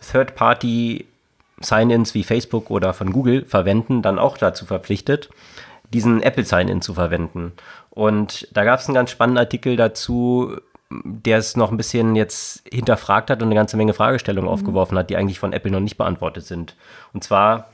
Third-Party 0.00 1.06
Sign-ins 1.60 2.14
wie 2.14 2.24
Facebook 2.24 2.70
oder 2.70 2.92
von 2.94 3.12
Google 3.12 3.44
verwenden, 3.44 4.02
dann 4.02 4.18
auch 4.18 4.38
dazu 4.38 4.66
verpflichtet, 4.66 5.28
diesen 5.92 6.22
Apple 6.22 6.44
Sign-in 6.44 6.82
zu 6.82 6.94
verwenden. 6.94 7.52
Und 7.90 8.48
da 8.52 8.64
gab 8.64 8.80
es 8.80 8.86
einen 8.86 8.94
ganz 8.94 9.10
spannenden 9.10 9.44
Artikel 9.44 9.76
dazu, 9.76 10.56
der 10.90 11.38
es 11.38 11.56
noch 11.56 11.70
ein 11.70 11.76
bisschen 11.76 12.16
jetzt 12.16 12.64
hinterfragt 12.72 13.30
hat 13.30 13.42
und 13.42 13.48
eine 13.48 13.54
ganze 13.54 13.76
Menge 13.76 13.94
Fragestellungen 13.94 14.48
mhm. 14.48 14.54
aufgeworfen 14.54 14.98
hat, 14.98 15.10
die 15.10 15.16
eigentlich 15.16 15.38
von 15.38 15.52
Apple 15.52 15.70
noch 15.70 15.80
nicht 15.80 15.96
beantwortet 15.96 16.44
sind. 16.44 16.74
Und 17.12 17.22
zwar 17.22 17.69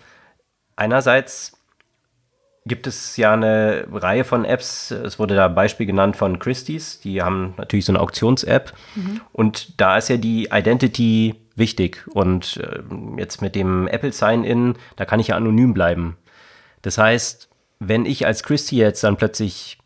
einerseits 0.77 1.57
gibt 2.67 2.87
es 2.87 3.17
ja 3.17 3.33
eine 3.33 3.87
Reihe 3.93 4.25
von 4.25 4.45
Apps. 4.45 4.91
Es 4.91 5.19
wurde 5.19 5.37
da 5.37 5.47
ein 5.47 5.55
Beispiel 5.55 5.87
genannt 5.87 6.17
von 6.17 6.39
Christie's. 6.39 7.01
Die 7.01 7.23
haben 7.23 7.55
natürlich 7.57 7.85
so 7.85 7.93
eine 7.93 8.01
Auktions-App. 8.01 8.73
Mhm. 8.97 9.21
Und 9.33 9.81
da 9.81 9.97
ist 9.99 10.09
ja 10.09 10.17
die 10.17 10.49
Identity 10.53 11.37
wichtig. 11.55 12.05
Und 12.09 12.57
äh, 12.57 12.81
jetzt 13.19 13.41
mit 13.41 13.55
dem 13.55 13.87
Apple 13.87 14.13
Sign-In, 14.13 14.75
da 14.97 15.05
kann 15.05 15.21
ich 15.21 15.29
ja 15.29 15.37
anonym 15.37 15.75
bleiben. 15.75 16.17
Das 16.83 16.99
heißt, 16.99 17.49
wenn 17.79 18.05
ich 18.05 18.27
als 18.27 18.43
Christie 18.43 18.79
jetzt 18.79 19.05
dann 19.05 19.17
plötzlich 19.17 19.79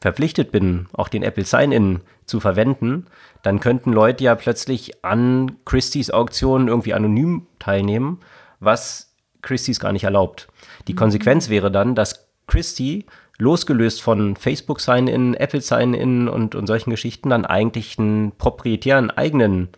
verpflichtet 0.00 0.52
bin, 0.52 0.88
auch 0.92 1.08
den 1.08 1.22
Apple 1.22 1.44
Sign-In 1.44 2.00
zu 2.26 2.38
verwenden, 2.38 3.06
dann 3.42 3.60
könnten 3.60 3.92
Leute 3.92 4.24
ja 4.24 4.34
plötzlich 4.34 5.04
an 5.04 5.56
Christie's 5.64 6.10
Auktion 6.10 6.68
irgendwie 6.68 6.94
anonym 6.94 7.46
teilnehmen, 7.58 8.20
was 8.60 9.09
Christie's 9.42 9.80
gar 9.80 9.92
nicht 9.92 10.04
erlaubt. 10.04 10.48
Die 10.88 10.92
mhm. 10.92 10.98
Konsequenz 10.98 11.48
wäre 11.48 11.70
dann, 11.70 11.94
dass 11.94 12.28
Christie 12.46 13.06
losgelöst 13.38 14.02
von 14.02 14.36
Facebook 14.36 14.80
Sign-In, 14.80 15.34
Apple 15.34 15.60
Sign-In 15.60 16.28
und, 16.28 16.54
und 16.54 16.66
solchen 16.66 16.90
Geschichten 16.90 17.30
dann 17.30 17.46
eigentlich 17.46 17.98
einen 17.98 18.32
proprietären 18.32 19.10
eigenen 19.10 19.68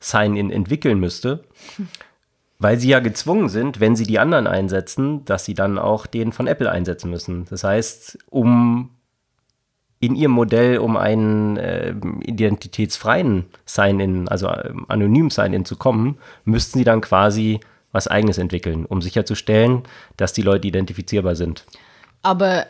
Sign-In 0.00 0.50
entwickeln 0.50 0.98
müsste, 0.98 1.44
weil 2.58 2.78
sie 2.78 2.88
ja 2.88 3.00
gezwungen 3.00 3.48
sind, 3.48 3.80
wenn 3.80 3.96
sie 3.96 4.06
die 4.06 4.18
anderen 4.18 4.46
einsetzen, 4.46 5.24
dass 5.24 5.44
sie 5.44 5.54
dann 5.54 5.78
auch 5.78 6.06
den 6.06 6.32
von 6.32 6.46
Apple 6.46 6.70
einsetzen 6.70 7.10
müssen. 7.10 7.44
Das 7.50 7.64
heißt, 7.64 8.18
um 8.30 8.90
in 10.02 10.16
ihrem 10.16 10.32
Modell, 10.32 10.78
um 10.78 10.96
einen 10.96 11.56
äh, 11.56 11.94
identitätsfreien 12.24 13.46
Sign-In, 13.66 14.28
also 14.28 14.48
äh, 14.48 14.72
anonym 14.88 15.30
Sign-In 15.30 15.64
zu 15.64 15.76
kommen, 15.76 16.18
müssten 16.44 16.78
sie 16.78 16.84
dann 16.84 17.00
quasi 17.00 17.60
was 17.92 18.08
Eigenes 18.08 18.38
entwickeln, 18.38 18.84
um 18.86 19.02
sicherzustellen, 19.02 19.82
dass 20.16 20.32
die 20.32 20.42
Leute 20.42 20.66
identifizierbar 20.66 21.36
sind. 21.36 21.64
Aber, 22.22 22.66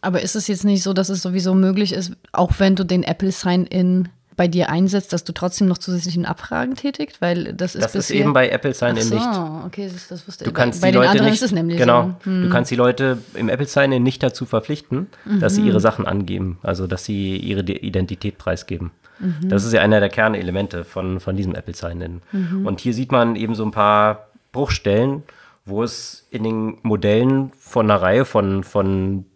aber 0.00 0.22
ist 0.22 0.34
es 0.34 0.48
jetzt 0.48 0.64
nicht 0.64 0.82
so, 0.82 0.92
dass 0.92 1.08
es 1.08 1.22
sowieso 1.22 1.54
möglich 1.54 1.92
ist, 1.92 2.12
auch 2.32 2.52
wenn 2.58 2.74
du 2.74 2.84
den 2.84 3.02
Apple 3.02 3.32
Sign-In 3.32 4.08
bei 4.36 4.48
dir 4.48 4.70
einsetzt, 4.70 5.12
dass 5.12 5.24
du 5.24 5.32
trotzdem 5.32 5.68
noch 5.68 5.78
zusätzlichen 5.78 6.24
Abfragen 6.24 6.74
tätigst? 6.74 7.20
Weil 7.20 7.52
das 7.52 7.74
ist, 7.74 7.84
das 7.84 7.94
ist 7.94 8.10
eben 8.10 8.32
bei 8.32 8.48
Apple 8.48 8.74
Sign-In 8.74 9.02
so, 9.02 9.14
nicht. 9.14 9.26
okay, 9.66 9.90
das, 9.92 10.08
das 10.08 10.26
wusste 10.26 10.44
du 10.44 10.50
ich. 10.50 10.54
Kannst 10.54 10.80
bei, 10.80 10.88
bei 10.88 10.92
den 10.92 10.98
Leute 10.98 11.10
anderen 11.10 11.26
nicht, 11.26 11.34
ist 11.34 11.42
es 11.42 11.52
nämlich 11.52 11.78
genau, 11.78 12.14
so. 12.24 12.30
Hm. 12.30 12.42
Du 12.44 12.50
kannst 12.50 12.70
die 12.70 12.76
Leute 12.76 13.18
im 13.34 13.48
Apple 13.48 13.66
Sign-In 13.66 14.02
nicht 14.02 14.22
dazu 14.22 14.46
verpflichten, 14.46 15.08
mhm. 15.24 15.40
dass 15.40 15.54
sie 15.54 15.62
ihre 15.62 15.80
Sachen 15.80 16.06
angeben, 16.06 16.58
also 16.62 16.86
dass 16.86 17.04
sie 17.04 17.36
ihre 17.36 17.60
Identität 17.60 18.38
preisgeben. 18.38 18.90
Mhm. 19.18 19.48
Das 19.48 19.64
ist 19.64 19.72
ja 19.72 19.80
einer 19.80 20.00
der 20.00 20.08
Kernelemente 20.08 20.84
von, 20.84 21.20
von 21.20 21.36
diesem 21.36 21.54
Apple 21.54 21.74
Sign-In. 21.74 22.22
Mhm. 22.32 22.66
Und 22.66 22.80
hier 22.80 22.94
sieht 22.94 23.12
man 23.12 23.36
eben 23.36 23.54
so 23.54 23.64
ein 23.64 23.70
paar 23.70 24.28
Bruchstellen, 24.52 25.22
wo 25.64 25.82
es 25.82 26.26
in 26.30 26.42
den 26.42 26.78
Modellen 26.82 27.52
von 27.58 27.90
einer 27.90 28.02
Reihe 28.02 28.24
von, 28.24 28.64
von, 28.64 29.26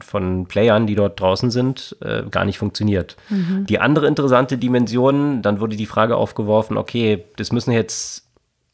von 0.00 0.46
Playern, 0.46 0.86
die 0.86 0.94
dort 0.94 1.20
draußen 1.20 1.50
sind, 1.50 1.96
äh, 2.00 2.22
gar 2.30 2.44
nicht 2.44 2.58
funktioniert. 2.58 3.16
Mhm. 3.28 3.66
Die 3.66 3.78
andere 3.78 4.06
interessante 4.06 4.58
Dimension, 4.58 5.42
dann 5.42 5.60
wurde 5.60 5.76
die 5.76 5.86
Frage 5.86 6.16
aufgeworfen, 6.16 6.76
okay, 6.76 7.24
das 7.36 7.52
müssen 7.52 7.72
jetzt 7.72 8.26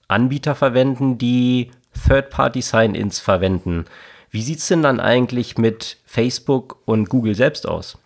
Anbieter 0.08 0.54
verwenden, 0.54 1.18
die 1.18 1.70
Third-Party-Sign-Ins 2.06 3.18
verwenden. 3.18 3.86
Wie 4.30 4.42
sieht 4.42 4.58
es 4.58 4.68
denn 4.68 4.82
dann 4.82 5.00
eigentlich 5.00 5.58
mit 5.58 5.98
Facebook 6.04 6.78
und 6.84 7.08
Google 7.08 7.34
selbst 7.34 7.66
aus? 7.66 7.98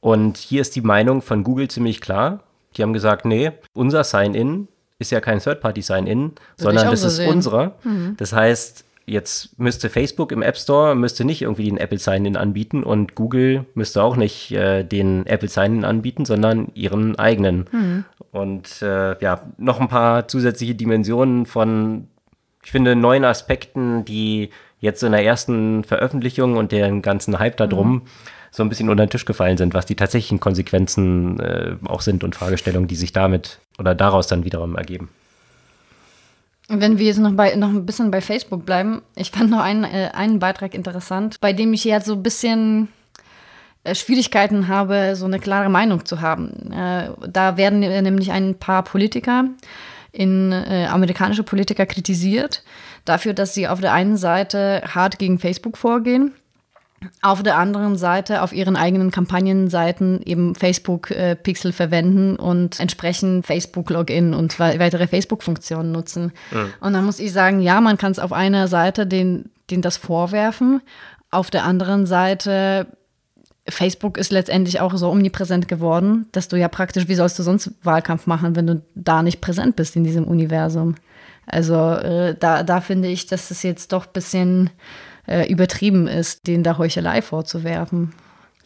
Und 0.00 0.36
hier 0.36 0.60
ist 0.60 0.76
die 0.76 0.80
Meinung 0.80 1.22
von 1.22 1.44
Google 1.44 1.68
ziemlich 1.68 2.00
klar. 2.00 2.40
Die 2.76 2.82
haben 2.82 2.92
gesagt, 2.92 3.24
nee, 3.24 3.52
unser 3.72 4.04
Sign-In 4.04 4.68
ist 4.98 5.12
ja 5.12 5.20
kein 5.20 5.38
Third-Party-Sign-In, 5.38 6.32
sondern 6.56 6.90
das 6.90 7.02
so 7.02 7.08
ist 7.08 7.20
unserer. 7.20 7.74
Mhm. 7.84 8.14
Das 8.16 8.32
heißt, 8.32 8.84
jetzt 9.06 9.58
müsste 9.58 9.90
Facebook 9.90 10.32
im 10.32 10.42
App 10.42 10.56
Store 10.56 10.94
müsste 10.94 11.24
nicht 11.24 11.42
irgendwie 11.42 11.64
den 11.64 11.78
Apple 11.78 11.98
Sign-In 11.98 12.36
anbieten 12.36 12.82
und 12.82 13.14
Google 13.14 13.66
müsste 13.74 14.02
auch 14.02 14.16
nicht 14.16 14.52
äh, 14.52 14.84
den 14.84 15.26
Apple 15.26 15.48
Sign-In 15.48 15.84
anbieten, 15.84 16.24
sondern 16.24 16.68
ihren 16.74 17.18
eigenen. 17.18 17.66
Mhm. 17.70 18.04
Und 18.32 18.82
äh, 18.82 19.18
ja, 19.22 19.42
noch 19.58 19.80
ein 19.80 19.88
paar 19.88 20.28
zusätzliche 20.28 20.74
Dimensionen 20.74 21.46
von, 21.46 22.08
ich 22.64 22.70
finde, 22.70 22.96
neuen 22.96 23.24
Aspekten, 23.24 24.04
die 24.04 24.50
jetzt 24.80 25.02
in 25.02 25.12
der 25.12 25.24
ersten 25.24 25.84
Veröffentlichung 25.84 26.56
und 26.56 26.72
den 26.72 27.02
ganzen 27.02 27.38
Hype 27.38 27.56
darum 27.56 27.92
mhm 27.92 28.02
so 28.54 28.62
ein 28.62 28.68
bisschen 28.68 28.88
unter 28.88 29.04
den 29.04 29.10
Tisch 29.10 29.24
gefallen 29.24 29.56
sind, 29.56 29.74
was 29.74 29.84
die 29.84 29.96
tatsächlichen 29.96 30.38
Konsequenzen 30.38 31.40
äh, 31.40 31.74
auch 31.86 32.02
sind 32.02 32.22
und 32.22 32.36
Fragestellungen, 32.36 32.86
die 32.86 32.94
sich 32.94 33.12
damit 33.12 33.58
oder 33.80 33.96
daraus 33.96 34.28
dann 34.28 34.44
wiederum 34.44 34.76
ergeben. 34.76 35.08
Wenn 36.68 36.98
wir 36.98 37.06
jetzt 37.06 37.18
noch, 37.18 37.32
bei, 37.32 37.54
noch 37.56 37.68
ein 37.68 37.84
bisschen 37.84 38.10
bei 38.10 38.20
Facebook 38.20 38.64
bleiben, 38.64 39.02
ich 39.16 39.30
fand 39.30 39.50
noch 39.50 39.60
einen, 39.60 39.84
äh, 39.84 40.10
einen 40.14 40.38
Beitrag 40.38 40.74
interessant, 40.74 41.40
bei 41.40 41.52
dem 41.52 41.72
ich 41.74 41.84
jetzt 41.84 42.06
so 42.06 42.14
ein 42.14 42.22
bisschen 42.22 42.88
äh, 43.84 43.94
Schwierigkeiten 43.94 44.68
habe, 44.68 45.14
so 45.14 45.26
eine 45.26 45.38
klare 45.38 45.68
Meinung 45.68 46.06
zu 46.06 46.22
haben. 46.22 46.72
Äh, 46.72 47.10
da 47.28 47.56
werden 47.58 47.80
nämlich 47.80 48.32
ein 48.32 48.54
paar 48.54 48.82
Politiker, 48.82 49.44
in, 50.10 50.52
äh, 50.52 50.86
amerikanische 50.86 51.42
Politiker 51.42 51.86
kritisiert 51.86 52.62
dafür, 53.04 53.34
dass 53.34 53.52
sie 53.52 53.68
auf 53.68 53.80
der 53.80 53.92
einen 53.92 54.16
Seite 54.16 54.82
hart 54.86 55.18
gegen 55.18 55.38
Facebook 55.38 55.76
vorgehen 55.76 56.32
auf 57.22 57.42
der 57.42 57.56
anderen 57.56 57.96
Seite 57.96 58.42
auf 58.42 58.52
ihren 58.52 58.76
eigenen 58.76 59.10
Kampagnenseiten 59.10 60.22
eben 60.22 60.54
Facebook-Pixel 60.54 61.70
äh, 61.70 61.74
verwenden 61.74 62.36
und 62.36 62.80
entsprechend 62.80 63.46
Facebook-Login 63.46 64.34
und 64.34 64.58
weitere 64.58 65.06
Facebook-Funktionen 65.06 65.92
nutzen. 65.92 66.32
Mhm. 66.50 66.72
Und 66.80 66.92
dann 66.92 67.04
muss 67.04 67.18
ich 67.18 67.32
sagen, 67.32 67.60
ja, 67.60 67.80
man 67.80 67.98
kann 67.98 68.12
es 68.12 68.18
auf 68.18 68.32
einer 68.32 68.68
Seite 68.68 69.06
den, 69.06 69.50
den 69.70 69.82
das 69.82 69.96
vorwerfen, 69.96 70.80
auf 71.30 71.50
der 71.50 71.64
anderen 71.64 72.06
Seite 72.06 72.86
Facebook 73.68 74.18
ist 74.18 74.30
letztendlich 74.30 74.80
auch 74.80 74.94
so 74.94 75.10
omnipräsent 75.10 75.68
geworden, 75.68 76.26
dass 76.32 76.48
du 76.48 76.56
ja 76.56 76.68
praktisch, 76.68 77.08
wie 77.08 77.14
sollst 77.14 77.38
du 77.38 77.42
sonst 77.42 77.72
Wahlkampf 77.82 78.26
machen, 78.26 78.56
wenn 78.56 78.66
du 78.66 78.82
da 78.94 79.22
nicht 79.22 79.40
präsent 79.40 79.74
bist 79.74 79.96
in 79.96 80.04
diesem 80.04 80.24
Universum? 80.24 80.94
Also 81.46 81.74
äh, 81.74 82.36
da, 82.38 82.62
da 82.62 82.80
finde 82.80 83.08
ich, 83.08 83.26
dass 83.26 83.50
es 83.50 83.62
jetzt 83.62 83.92
doch 83.92 84.06
ein 84.06 84.12
bisschen 84.12 84.70
äh, 85.26 85.50
übertrieben 85.50 86.06
ist, 86.06 86.46
denen 86.46 86.62
da 86.62 86.78
Heuchelei 86.78 87.22
vorzuwerfen. 87.22 88.12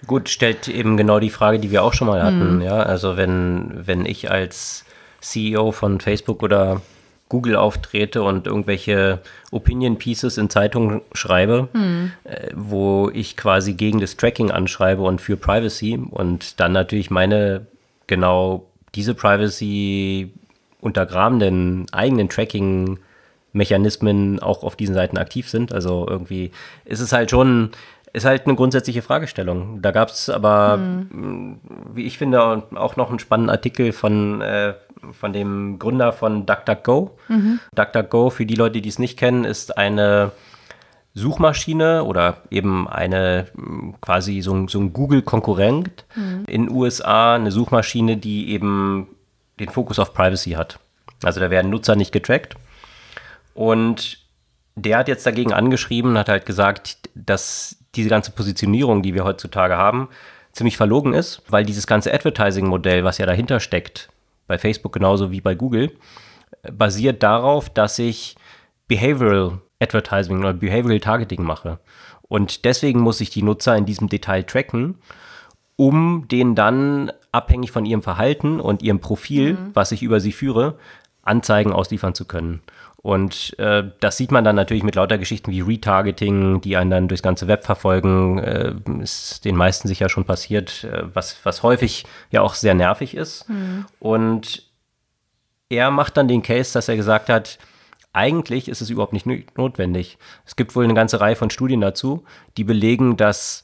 Gut, 0.06 0.28
stellt 0.28 0.68
eben 0.68 0.96
genau 0.96 1.18
die 1.18 1.30
Frage, 1.30 1.58
die 1.58 1.70
wir 1.70 1.82
auch 1.82 1.92
schon 1.92 2.06
mal 2.06 2.22
hatten. 2.22 2.56
Mhm. 2.56 2.62
Ja, 2.62 2.82
also 2.82 3.16
wenn, 3.16 3.86
wenn 3.86 4.06
ich 4.06 4.30
als 4.30 4.84
CEO 5.20 5.72
von 5.72 6.00
Facebook 6.00 6.42
oder 6.42 6.80
Google 7.28 7.56
auftrete 7.56 8.22
und 8.22 8.46
irgendwelche 8.46 9.20
Opinion 9.50 9.98
Pieces 9.98 10.38
in 10.38 10.50
Zeitungen 10.50 11.02
schreibe, 11.12 11.68
mhm. 11.72 12.12
äh, 12.24 12.48
wo 12.54 13.10
ich 13.12 13.36
quasi 13.36 13.74
gegen 13.74 14.00
das 14.00 14.16
Tracking 14.16 14.50
anschreibe 14.50 15.02
und 15.02 15.20
für 15.20 15.36
Privacy 15.36 15.98
und 16.10 16.60
dann 16.60 16.72
natürlich 16.72 17.10
meine 17.10 17.66
genau 18.06 18.66
diese 18.94 19.14
Privacy 19.14 20.32
untergrabenden 20.80 21.86
eigenen 21.92 22.28
Tracking 22.28 22.98
Mechanismen 23.58 24.40
auch 24.40 24.62
auf 24.62 24.76
diesen 24.76 24.94
Seiten 24.94 25.18
aktiv 25.18 25.50
sind. 25.50 25.74
Also 25.74 26.06
irgendwie 26.08 26.52
ist 26.86 27.00
es 27.00 27.12
halt 27.12 27.30
schon, 27.30 27.72
ist 28.14 28.24
halt 28.24 28.46
eine 28.46 28.54
grundsätzliche 28.54 29.02
Fragestellung. 29.02 29.82
Da 29.82 29.90
gab 29.90 30.08
es 30.08 30.30
aber, 30.30 30.78
mhm. 30.78 31.60
wie 31.92 32.06
ich 32.06 32.16
finde, 32.16 32.40
auch 32.40 32.96
noch 32.96 33.10
einen 33.10 33.18
spannenden 33.18 33.50
Artikel 33.50 33.92
von, 33.92 34.40
äh, 34.40 34.74
von 35.12 35.34
dem 35.34 35.78
Gründer 35.78 36.12
von 36.12 36.46
DuckDuckGo. 36.46 37.18
Mhm. 37.28 37.60
DuckDuckGo, 37.74 38.30
für 38.30 38.46
die 38.46 38.54
Leute, 38.54 38.80
die 38.80 38.88
es 38.88 38.98
nicht 38.98 39.18
kennen, 39.18 39.44
ist 39.44 39.76
eine 39.76 40.32
Suchmaschine 41.14 42.04
oder 42.04 42.38
eben 42.50 42.88
eine 42.88 43.46
quasi 44.00 44.40
so, 44.40 44.68
so 44.68 44.78
ein 44.78 44.92
Google-Konkurrent 44.92 46.04
mhm. 46.14 46.44
in 46.46 46.70
USA, 46.70 47.34
eine 47.34 47.50
Suchmaschine, 47.50 48.16
die 48.16 48.50
eben 48.50 49.08
den 49.58 49.68
Fokus 49.68 49.98
auf 49.98 50.14
Privacy 50.14 50.52
hat. 50.52 50.78
Also 51.24 51.40
da 51.40 51.50
werden 51.50 51.70
Nutzer 51.70 51.96
nicht 51.96 52.12
getrackt 52.12 52.56
und 53.58 54.20
der 54.76 54.98
hat 54.98 55.08
jetzt 55.08 55.26
dagegen 55.26 55.52
angeschrieben, 55.52 56.16
hat 56.16 56.28
halt 56.28 56.46
gesagt, 56.46 56.96
dass 57.16 57.76
diese 57.96 58.08
ganze 58.08 58.30
Positionierung, 58.30 59.02
die 59.02 59.14
wir 59.14 59.24
heutzutage 59.24 59.76
haben, 59.76 60.10
ziemlich 60.52 60.76
verlogen 60.76 61.12
ist, 61.12 61.42
weil 61.48 61.64
dieses 61.64 61.88
ganze 61.88 62.14
Advertising-Modell, 62.14 63.02
was 63.02 63.18
ja 63.18 63.26
dahinter 63.26 63.58
steckt, 63.58 64.10
bei 64.46 64.58
Facebook 64.58 64.92
genauso 64.92 65.32
wie 65.32 65.40
bei 65.40 65.56
Google, 65.56 65.90
basiert 66.72 67.24
darauf, 67.24 67.68
dass 67.68 67.98
ich 67.98 68.36
Behavioral 68.86 69.58
Advertising 69.80 70.38
oder 70.38 70.52
Behavioral 70.52 71.00
Targeting 71.00 71.42
mache. 71.42 71.80
Und 72.28 72.64
deswegen 72.64 73.00
muss 73.00 73.20
ich 73.20 73.30
die 73.30 73.42
Nutzer 73.42 73.76
in 73.76 73.86
diesem 73.86 74.08
Detail 74.08 74.44
tracken, 74.44 74.98
um 75.74 76.28
denen 76.28 76.54
dann 76.54 77.10
abhängig 77.32 77.72
von 77.72 77.86
ihrem 77.86 78.02
Verhalten 78.02 78.60
und 78.60 78.84
ihrem 78.84 79.00
Profil, 79.00 79.54
mhm. 79.54 79.70
was 79.74 79.90
ich 79.90 80.04
über 80.04 80.20
sie 80.20 80.32
führe, 80.32 80.78
Anzeigen 81.22 81.72
ausliefern 81.72 82.14
zu 82.14 82.24
können. 82.24 82.62
Und 83.00 83.56
äh, 83.60 83.84
das 84.00 84.16
sieht 84.16 84.32
man 84.32 84.42
dann 84.42 84.56
natürlich 84.56 84.82
mit 84.82 84.96
lauter 84.96 85.18
Geschichten 85.18 85.52
wie 85.52 85.60
Retargeting, 85.60 86.60
die 86.60 86.76
einen 86.76 86.90
dann 86.90 87.08
durchs 87.08 87.22
ganze 87.22 87.46
Web 87.46 87.64
verfolgen. 87.64 88.38
Äh, 88.38 88.74
ist 89.00 89.44
den 89.44 89.56
meisten 89.56 89.86
sicher 89.86 90.08
schon 90.08 90.24
passiert, 90.24 90.84
äh, 90.84 91.04
was, 91.14 91.38
was 91.44 91.62
häufig 91.62 92.04
ja 92.30 92.42
auch 92.42 92.54
sehr 92.54 92.74
nervig 92.74 93.14
ist. 93.14 93.48
Mhm. 93.48 93.86
Und 94.00 94.64
er 95.68 95.90
macht 95.90 96.16
dann 96.16 96.28
den 96.28 96.42
Case, 96.42 96.72
dass 96.72 96.88
er 96.88 96.96
gesagt 96.96 97.28
hat, 97.28 97.58
eigentlich 98.12 98.68
ist 98.68 98.80
es 98.80 98.90
überhaupt 98.90 99.12
nicht 99.12 99.26
notwendig. 99.56 100.18
Es 100.44 100.56
gibt 100.56 100.74
wohl 100.74 100.84
eine 100.84 100.94
ganze 100.94 101.20
Reihe 101.20 101.36
von 101.36 101.50
Studien 101.50 101.80
dazu, 101.80 102.24
die 102.56 102.64
belegen, 102.64 103.16
dass 103.16 103.62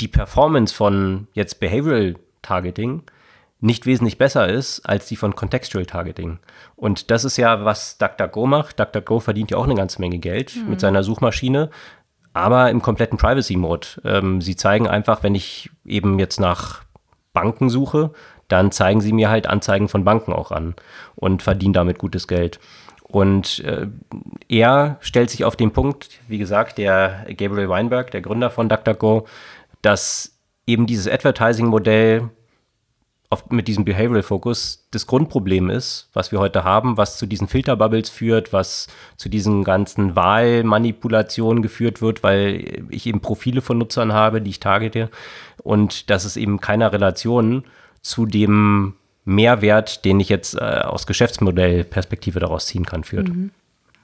die 0.00 0.08
Performance 0.08 0.72
von 0.72 1.26
jetzt 1.32 1.58
Behavioral 1.58 2.14
Targeting 2.42 3.02
nicht 3.60 3.86
wesentlich 3.86 4.18
besser 4.18 4.48
ist 4.48 4.80
als 4.80 5.06
die 5.06 5.16
von 5.16 5.34
Contextual 5.34 5.86
Targeting. 5.86 6.38
Und 6.76 7.10
das 7.10 7.24
ist 7.24 7.36
ja, 7.36 7.64
was 7.64 7.98
DuckDuckGo 7.98 8.46
macht. 8.46 8.78
DuckDuckGo 8.78 9.20
verdient 9.20 9.50
ja 9.50 9.56
auch 9.56 9.64
eine 9.64 9.74
ganze 9.74 10.00
Menge 10.00 10.18
Geld 10.18 10.56
mhm. 10.56 10.70
mit 10.70 10.80
seiner 10.80 11.02
Suchmaschine, 11.02 11.70
aber 12.34 12.70
im 12.70 12.82
kompletten 12.82 13.18
Privacy-Mode. 13.18 13.86
Ähm, 14.04 14.40
sie 14.42 14.56
zeigen 14.56 14.86
einfach, 14.86 15.22
wenn 15.22 15.34
ich 15.34 15.70
eben 15.86 16.18
jetzt 16.18 16.38
nach 16.38 16.82
Banken 17.32 17.70
suche, 17.70 18.12
dann 18.48 18.72
zeigen 18.72 19.00
sie 19.00 19.12
mir 19.12 19.30
halt 19.30 19.46
Anzeigen 19.46 19.88
von 19.88 20.04
Banken 20.04 20.32
auch 20.32 20.52
an 20.52 20.74
und 21.14 21.42
verdienen 21.42 21.72
damit 21.72 21.98
gutes 21.98 22.28
Geld. 22.28 22.60
Und 23.02 23.60
äh, 23.60 23.86
er 24.48 24.98
stellt 25.00 25.30
sich 25.30 25.44
auf 25.44 25.56
den 25.56 25.72
Punkt, 25.72 26.10
wie 26.28 26.38
gesagt, 26.38 26.76
der 26.78 27.24
Gabriel 27.36 27.68
Weinberg, 27.68 28.10
der 28.10 28.20
Gründer 28.20 28.50
von 28.50 28.68
DuckDuckGo, 28.68 29.26
dass 29.80 30.36
eben 30.66 30.86
dieses 30.86 31.08
Advertising-Modell 31.10 32.30
mit 33.50 33.68
diesem 33.68 33.84
Behavioral 33.84 34.22
Focus 34.22 34.86
das 34.90 35.06
Grundproblem 35.06 35.70
ist, 35.70 36.08
was 36.12 36.32
wir 36.32 36.38
heute 36.38 36.64
haben, 36.64 36.96
was 36.96 37.18
zu 37.18 37.26
diesen 37.26 37.48
Filterbubbles 37.48 38.08
führt, 38.08 38.52
was 38.52 38.86
zu 39.16 39.28
diesen 39.28 39.64
ganzen 39.64 40.16
Wahlmanipulationen 40.16 41.62
geführt 41.62 42.00
wird, 42.00 42.22
weil 42.22 42.84
ich 42.90 43.06
eben 43.06 43.20
Profile 43.20 43.62
von 43.62 43.78
Nutzern 43.78 44.12
habe, 44.12 44.40
die 44.40 44.50
ich 44.50 44.60
targete 44.60 45.10
und 45.62 46.10
das 46.10 46.24
ist 46.24 46.36
eben 46.36 46.60
keiner 46.60 46.92
Relation 46.92 47.64
zu 48.00 48.26
dem 48.26 48.94
Mehrwert, 49.24 50.04
den 50.04 50.20
ich 50.20 50.28
jetzt 50.28 50.54
äh, 50.54 50.60
aus 50.60 51.06
Geschäftsmodellperspektive 51.06 52.38
daraus 52.38 52.66
ziehen 52.66 52.86
kann, 52.86 53.02
führt. 53.02 53.28
Mhm. 53.28 53.50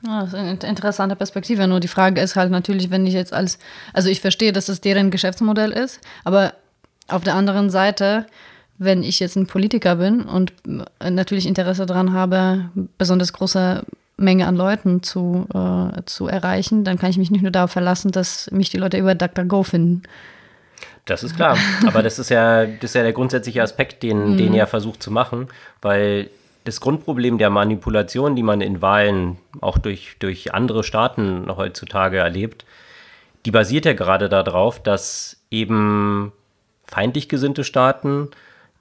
Ja, 0.04 0.22
das 0.22 0.30
ist 0.30 0.34
eine 0.34 0.58
interessante 0.64 1.14
Perspektive. 1.14 1.68
Nur 1.68 1.78
die 1.78 1.88
Frage 1.88 2.20
ist 2.20 2.34
halt 2.34 2.50
natürlich, 2.50 2.90
wenn 2.90 3.06
ich 3.06 3.14
jetzt 3.14 3.32
als, 3.32 3.58
also 3.92 4.08
ich 4.08 4.20
verstehe, 4.20 4.52
dass 4.52 4.68
es 4.68 4.80
deren 4.80 5.12
Geschäftsmodell 5.12 5.70
ist, 5.70 6.00
aber 6.24 6.54
auf 7.06 7.22
der 7.22 7.34
anderen 7.34 7.70
Seite, 7.70 8.26
wenn 8.84 9.02
ich 9.02 9.20
jetzt 9.20 9.36
ein 9.36 9.46
Politiker 9.46 9.96
bin 9.96 10.22
und 10.22 10.52
natürlich 11.02 11.46
Interesse 11.46 11.86
daran 11.86 12.12
habe, 12.12 12.70
besonders 12.98 13.32
große 13.32 13.84
Menge 14.16 14.46
an 14.46 14.56
Leuten 14.56 15.02
zu, 15.02 15.46
äh, 15.52 16.02
zu 16.06 16.26
erreichen, 16.28 16.84
dann 16.84 16.98
kann 16.98 17.10
ich 17.10 17.18
mich 17.18 17.30
nicht 17.30 17.42
nur 17.42 17.50
darauf 17.50 17.72
verlassen, 17.72 18.12
dass 18.12 18.50
mich 18.50 18.70
die 18.70 18.78
Leute 18.78 18.98
über 18.98 19.14
DuckDuckGo 19.14 19.62
finden. 19.62 20.02
Das 21.04 21.22
ist 21.22 21.36
klar. 21.36 21.56
Aber 21.86 22.02
das 22.02 22.18
ist 22.18 22.30
ja, 22.30 22.66
das 22.66 22.90
ist 22.90 22.94
ja 22.94 23.02
der 23.02 23.12
grundsätzliche 23.12 23.62
Aspekt, 23.62 24.02
den, 24.02 24.32
mhm. 24.32 24.36
den 24.36 24.54
er 24.54 24.66
versucht 24.66 25.02
zu 25.02 25.10
machen, 25.10 25.48
weil 25.80 26.30
das 26.64 26.80
Grundproblem 26.80 27.38
der 27.38 27.50
Manipulation, 27.50 28.36
die 28.36 28.44
man 28.44 28.60
in 28.60 28.80
Wahlen 28.82 29.38
auch 29.60 29.78
durch, 29.78 30.16
durch 30.20 30.54
andere 30.54 30.84
Staaten 30.84 31.46
heutzutage 31.56 32.18
erlebt, 32.18 32.64
die 33.44 33.50
basiert 33.50 33.84
ja 33.84 33.94
gerade 33.94 34.28
darauf, 34.28 34.80
dass 34.80 35.42
eben 35.50 36.32
feindlich 36.86 37.28
gesinnte 37.28 37.64
Staaten 37.64 38.28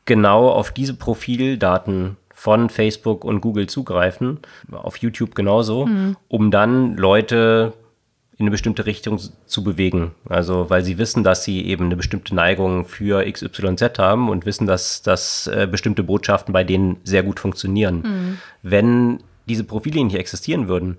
genau 0.05 0.49
auf 0.49 0.71
diese 0.71 0.93
Profildaten 0.93 2.17
von 2.33 2.69
Facebook 2.69 3.23
und 3.23 3.41
Google 3.41 3.67
zugreifen, 3.67 4.39
auf 4.71 4.97
YouTube 4.97 5.35
genauso, 5.35 5.85
mhm. 5.85 6.17
um 6.27 6.49
dann 6.49 6.97
Leute 6.97 7.73
in 8.41 8.45
eine 8.45 8.51
bestimmte 8.51 8.87
Richtung 8.87 9.19
zu 9.45 9.63
bewegen. 9.63 10.15
Also 10.27 10.71
weil 10.71 10.83
sie 10.83 10.97
wissen, 10.97 11.23
dass 11.23 11.43
sie 11.43 11.63
eben 11.63 11.85
eine 11.85 11.95
bestimmte 11.95 12.33
Neigung 12.33 12.85
für 12.85 13.23
XYZ 13.31 13.99
haben 13.99 14.29
und 14.29 14.47
wissen, 14.47 14.65
dass, 14.65 15.03
dass 15.03 15.45
äh, 15.45 15.67
bestimmte 15.69 16.01
Botschaften 16.01 16.51
bei 16.51 16.63
denen 16.63 16.97
sehr 17.03 17.21
gut 17.21 17.39
funktionieren. 17.39 18.01
Mhm. 18.01 18.37
Wenn 18.63 19.23
diese 19.47 19.63
Profile 19.63 20.03
nicht 20.03 20.17
existieren 20.17 20.67
würden, 20.67 20.97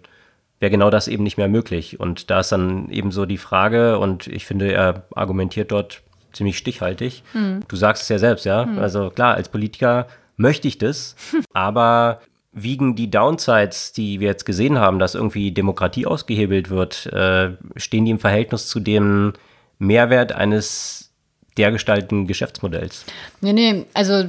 wäre 0.61 0.70
genau 0.70 0.90
das 0.90 1.09
eben 1.09 1.24
nicht 1.24 1.38
mehr 1.38 1.48
möglich. 1.48 1.98
Und 1.98 2.31
da 2.31 2.38
ist 2.40 2.53
dann 2.53 2.88
eben 2.90 3.11
so 3.11 3.27
die 3.27 3.38
Frage, 3.38 3.98
und 3.98 4.29
ich 4.29 4.46
finde, 4.46 4.72
er 4.72 5.03
argumentiert 5.12 5.72
dort 5.72 6.03
ziemlich 6.33 6.59
stichhaltig. 6.59 7.23
Mhm. 7.35 7.61
Du 7.68 7.77
sagst 7.77 8.03
es 8.03 8.09
ja 8.09 8.18
selbst, 8.18 8.45
ja. 8.45 8.66
Mhm. 8.66 8.79
Also 8.79 9.11
klar, 9.11 9.35
als 9.35 9.49
Politiker 9.49 10.07
möchte 10.37 10.68
ich 10.68 10.79
das, 10.79 11.16
aber 11.53 12.21
wiegen 12.53 12.95
die 12.95 13.11
Downsides, 13.11 13.92
die 13.92 14.21
wir 14.21 14.29
jetzt 14.29 14.45
gesehen 14.45 14.79
haben, 14.79 14.99
dass 14.99 15.14
irgendwie 15.14 15.53
Demokratie 15.53 16.07
ausgehebelt 16.07 16.68
wird, 16.71 17.07
äh, 17.07 17.53
stehen 17.77 18.05
die 18.05 18.11
im 18.11 18.18
Verhältnis 18.18 18.68
zu 18.68 18.79
dem 18.79 19.33
Mehrwert 19.79 20.33
eines 20.33 21.11
dergestalten 21.57 22.27
Geschäftsmodells? 22.27 23.05
Nee, 23.40 23.53
nee, 23.53 23.87
also 23.95 24.25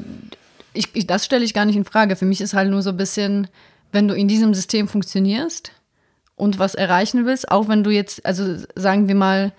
ich, 0.74 0.89
ich, 0.94 1.06
das 1.06 1.26
stelle 1.26 1.46
ich 1.46 1.54
gar 1.54 1.66
nicht 1.66 1.76
in 1.76 1.86
Frage. 1.86 2.16
Für 2.16 2.26
mich 2.26 2.42
ist 2.42 2.54
halt 2.54 2.70
nur 2.70 2.82
so 2.82 2.92
ein 2.92 2.98
bisschen, 2.98 3.48
wenn 3.92 4.08
du 4.08 4.16
in 4.16 4.28
diesem 4.28 4.54
System 4.54 4.88
funktionierst 4.88 5.72
und 6.36 6.60
was 6.60 6.76
erreichen 6.76 7.26
willst, 7.26 7.52
auch 7.52 7.68
wenn 7.68 7.84
du 7.84 7.92
jetzt, 7.92 8.26
also 8.26 8.58
sagen 8.76 9.08
wir 9.08 9.16
mal, 9.16 9.52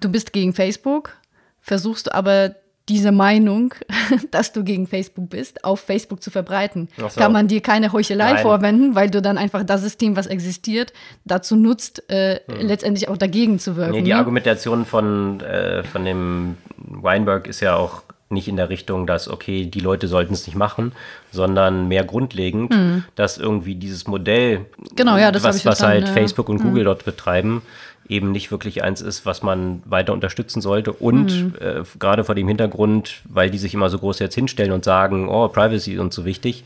du 0.00 0.08
bist 0.10 0.32
gegen 0.32 0.52
Facebook, 0.52 1.16
versuchst 1.62 2.08
du 2.08 2.14
aber 2.14 2.56
diese 2.88 3.12
Meinung, 3.12 3.74
dass 4.30 4.52
du 4.52 4.64
gegen 4.64 4.86
Facebook 4.86 5.30
bist, 5.30 5.64
auf 5.64 5.80
Facebook 5.80 6.22
zu 6.22 6.30
verbreiten. 6.30 6.88
So. 6.96 7.08
Kann 7.08 7.32
man 7.32 7.48
dir 7.48 7.60
keine 7.60 7.92
Heuchelei 7.92 8.34
Nein. 8.34 8.42
vorwenden, 8.42 8.94
weil 8.94 9.08
du 9.08 9.22
dann 9.22 9.38
einfach 9.38 9.62
das 9.64 9.82
System, 9.82 10.16
was 10.16 10.26
existiert, 10.26 10.92
dazu 11.24 11.56
nutzt, 11.56 12.10
äh, 12.10 12.40
hm. 12.46 12.66
letztendlich 12.66 13.08
auch 13.08 13.16
dagegen 13.16 13.58
zu 13.58 13.76
wirken. 13.76 13.92
Nee, 13.92 14.02
die 14.02 14.10
ne? 14.10 14.16
Argumentation 14.16 14.84
von, 14.84 15.40
äh, 15.40 15.84
von 15.84 16.04
dem 16.04 16.56
Weinberg 16.76 17.46
ist 17.46 17.60
ja 17.60 17.76
auch 17.76 18.02
nicht 18.30 18.48
in 18.48 18.56
der 18.56 18.70
Richtung, 18.70 19.06
dass, 19.06 19.28
okay, 19.28 19.66
die 19.66 19.80
Leute 19.80 20.08
sollten 20.08 20.32
es 20.32 20.46
nicht 20.46 20.56
machen, 20.56 20.92
sondern 21.30 21.86
mehr 21.86 22.02
grundlegend, 22.02 22.74
hm. 22.74 23.04
dass 23.14 23.38
irgendwie 23.38 23.74
dieses 23.74 24.06
Modell, 24.08 24.66
genau, 24.96 25.18
ja, 25.18 25.30
das 25.30 25.44
was, 25.44 25.64
was 25.66 25.82
halt 25.82 26.08
ja. 26.08 26.12
Facebook 26.12 26.48
und 26.48 26.58
hm. 26.58 26.66
Google 26.66 26.84
dort 26.84 27.04
betreiben, 27.04 27.62
eben 28.08 28.32
nicht 28.32 28.50
wirklich 28.50 28.82
eins 28.82 29.00
ist, 29.00 29.26
was 29.26 29.42
man 29.42 29.82
weiter 29.84 30.12
unterstützen 30.12 30.60
sollte. 30.60 30.92
Und 30.92 31.32
mhm. 31.32 31.54
äh, 31.60 31.82
gerade 31.98 32.24
vor 32.24 32.34
dem 32.34 32.48
Hintergrund, 32.48 33.20
weil 33.24 33.50
die 33.50 33.58
sich 33.58 33.74
immer 33.74 33.90
so 33.90 33.98
groß 33.98 34.18
jetzt 34.18 34.34
hinstellen 34.34 34.72
und 34.72 34.84
sagen, 34.84 35.28
oh, 35.28 35.48
Privacy 35.48 35.94
ist 35.94 36.00
uns 36.00 36.14
so 36.14 36.24
wichtig, 36.24 36.64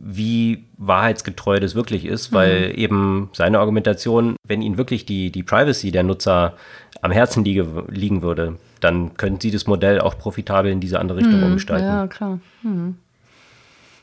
wie 0.00 0.64
wahrheitsgetreu 0.76 1.58
das 1.60 1.74
wirklich 1.74 2.04
ist, 2.04 2.32
weil 2.32 2.68
mhm. 2.68 2.74
eben 2.74 3.30
seine 3.32 3.58
Argumentation, 3.58 4.36
wenn 4.46 4.62
ihnen 4.62 4.78
wirklich 4.78 5.06
die, 5.06 5.30
die 5.30 5.42
Privacy 5.42 5.90
der 5.90 6.04
Nutzer 6.04 6.54
am 7.02 7.10
Herzen 7.10 7.44
liege, 7.44 7.66
liegen 7.88 8.22
würde, 8.22 8.56
dann 8.80 9.16
könnten 9.16 9.40
sie 9.40 9.50
das 9.50 9.66
Modell 9.66 10.00
auch 10.00 10.16
profitabel 10.18 10.70
in 10.70 10.80
diese 10.80 11.00
andere 11.00 11.18
Richtung 11.18 11.38
mhm. 11.38 11.46
umgestalten. 11.46 11.86
Ja, 11.86 12.06
klar. 12.06 12.38
Mhm. 12.62 12.96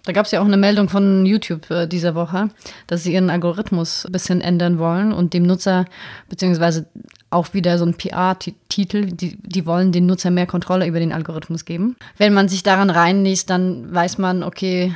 Da 0.05 0.13
gab 0.13 0.25
es 0.25 0.31
ja 0.31 0.39
auch 0.39 0.45
eine 0.45 0.57
Meldung 0.57 0.87
von 0.87 1.25
YouTube 1.25 1.69
äh, 1.71 1.87
dieser 1.87 2.15
Woche, 2.15 2.49
dass 2.87 3.03
sie 3.03 3.13
ihren 3.13 3.29
Algorithmus 3.29 4.05
ein 4.05 4.11
bisschen 4.11 4.41
ändern 4.41 4.79
wollen 4.79 5.11
und 5.11 5.33
dem 5.33 5.43
Nutzer, 5.43 5.85
beziehungsweise 6.29 6.85
auch 7.31 7.53
wieder 7.53 7.77
so 7.77 7.85
ein 7.85 7.95
PR-Titel, 7.95 9.07
die, 9.07 9.37
die 9.41 9.65
wollen 9.65 9.91
den 9.91 10.05
Nutzer 10.05 10.31
mehr 10.31 10.45
Kontrolle 10.45 10.87
über 10.87 10.99
den 10.99 11.11
Algorithmus 11.11 11.65
geben. 11.65 11.97
Wenn 12.17 12.33
man 12.33 12.47
sich 12.47 12.63
daran 12.63 12.89
reinliest, 12.89 13.49
dann 13.49 13.93
weiß 13.93 14.19
man, 14.19 14.43
okay, 14.43 14.93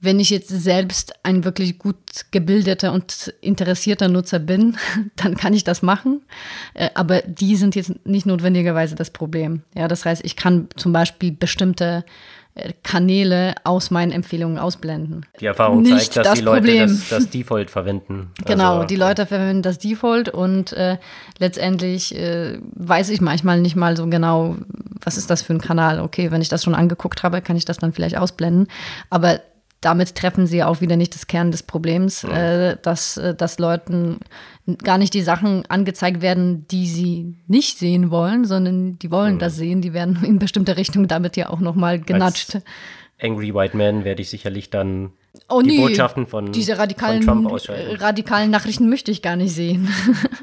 wenn 0.00 0.20
ich 0.20 0.30
jetzt 0.30 0.48
selbst 0.48 1.14
ein 1.24 1.44
wirklich 1.44 1.78
gut 1.78 1.96
gebildeter 2.30 2.92
und 2.92 3.34
interessierter 3.40 4.08
Nutzer 4.08 4.38
bin, 4.38 4.76
dann 5.16 5.36
kann 5.36 5.54
ich 5.54 5.64
das 5.64 5.82
machen. 5.82 6.22
Äh, 6.74 6.90
aber 6.94 7.22
die 7.22 7.56
sind 7.56 7.74
jetzt 7.76 8.06
nicht 8.06 8.26
notwendigerweise 8.26 8.94
das 8.94 9.10
Problem. 9.10 9.62
Ja, 9.74 9.88
das 9.88 10.04
heißt, 10.04 10.24
ich 10.24 10.36
kann 10.36 10.68
zum 10.76 10.92
Beispiel 10.92 11.32
bestimmte 11.32 12.04
Kanäle 12.82 13.54
aus 13.64 13.90
meinen 13.90 14.12
Empfehlungen 14.12 14.58
ausblenden. 14.58 15.26
Die 15.40 15.46
Erfahrung 15.46 15.82
Nicht 15.82 16.12
zeigt, 16.12 16.16
dass 16.16 16.26
das 16.26 16.38
die 16.38 16.44
Leute 16.44 16.78
das, 16.78 17.08
das, 17.08 17.30
Default 17.30 17.70
verwenden. 17.70 18.30
Genau, 18.44 18.76
also, 18.76 18.86
die 18.86 18.96
Leute 18.96 19.26
verwenden 19.26 19.62
das 19.62 19.78
Default 19.78 20.28
und 20.28 20.72
äh, 20.72 20.98
letztendlich 21.38 22.14
äh, 22.14 22.58
weiß 22.74 23.10
ich 23.10 23.20
manchmal 23.20 23.60
nicht 23.60 23.76
mal 23.76 23.96
so 23.96 24.06
genau, 24.06 24.56
was 25.02 25.16
ist 25.16 25.30
das 25.30 25.42
für 25.42 25.54
ein 25.54 25.60
Kanal. 25.60 26.00
Okay, 26.00 26.30
wenn 26.30 26.42
ich 26.42 26.48
das 26.48 26.64
schon 26.64 26.74
angeguckt 26.74 27.22
habe, 27.22 27.40
kann 27.40 27.56
ich 27.56 27.64
das 27.64 27.78
dann 27.78 27.92
vielleicht 27.92 28.16
ausblenden. 28.16 28.68
Aber 29.10 29.40
damit 29.80 30.14
treffen 30.14 30.46
sie 30.46 30.62
auch 30.62 30.80
wieder 30.80 30.96
nicht 30.96 31.14
das 31.14 31.26
Kern 31.26 31.50
des 31.50 31.62
Problems, 31.62 32.22
ja. 32.22 32.70
äh, 32.70 32.76
dass, 32.80 33.16
äh, 33.16 33.34
dass 33.34 33.58
Leuten 33.58 34.20
gar 34.82 34.98
nicht 34.98 35.14
die 35.14 35.22
Sachen 35.22 35.64
angezeigt 35.66 36.20
werden, 36.20 36.66
die 36.68 36.86
sie 36.86 37.36
nicht 37.46 37.78
sehen 37.78 38.10
wollen, 38.10 38.44
sondern 38.44 38.98
die 38.98 39.10
wollen 39.10 39.34
ja. 39.34 39.38
das 39.40 39.56
sehen. 39.56 39.80
Die 39.80 39.92
werden 39.92 40.22
in 40.24 40.38
bestimmte 40.38 40.76
Richtung 40.76 41.08
damit 41.08 41.36
ja 41.36 41.50
auch 41.50 41.60
nochmal 41.60 42.00
genatscht. 42.00 42.56
Als 42.56 42.64
Angry 43.20 43.54
White 43.54 43.76
Man 43.76 44.04
werde 44.04 44.22
ich 44.22 44.30
sicherlich 44.30 44.70
dann 44.70 45.10
oh, 45.48 45.60
die 45.60 45.70
nee, 45.70 45.78
Botschaften 45.78 46.26
von, 46.26 46.52
diese 46.52 46.78
radikalen, 46.78 47.22
von 47.22 47.42
Trump 47.42 47.52
ausschalten. 47.52 47.96
radikalen 47.96 48.50
Nachrichten 48.50 48.88
möchte 48.88 49.10
ich 49.10 49.22
gar 49.22 49.36
nicht 49.36 49.52
sehen. 49.52 49.88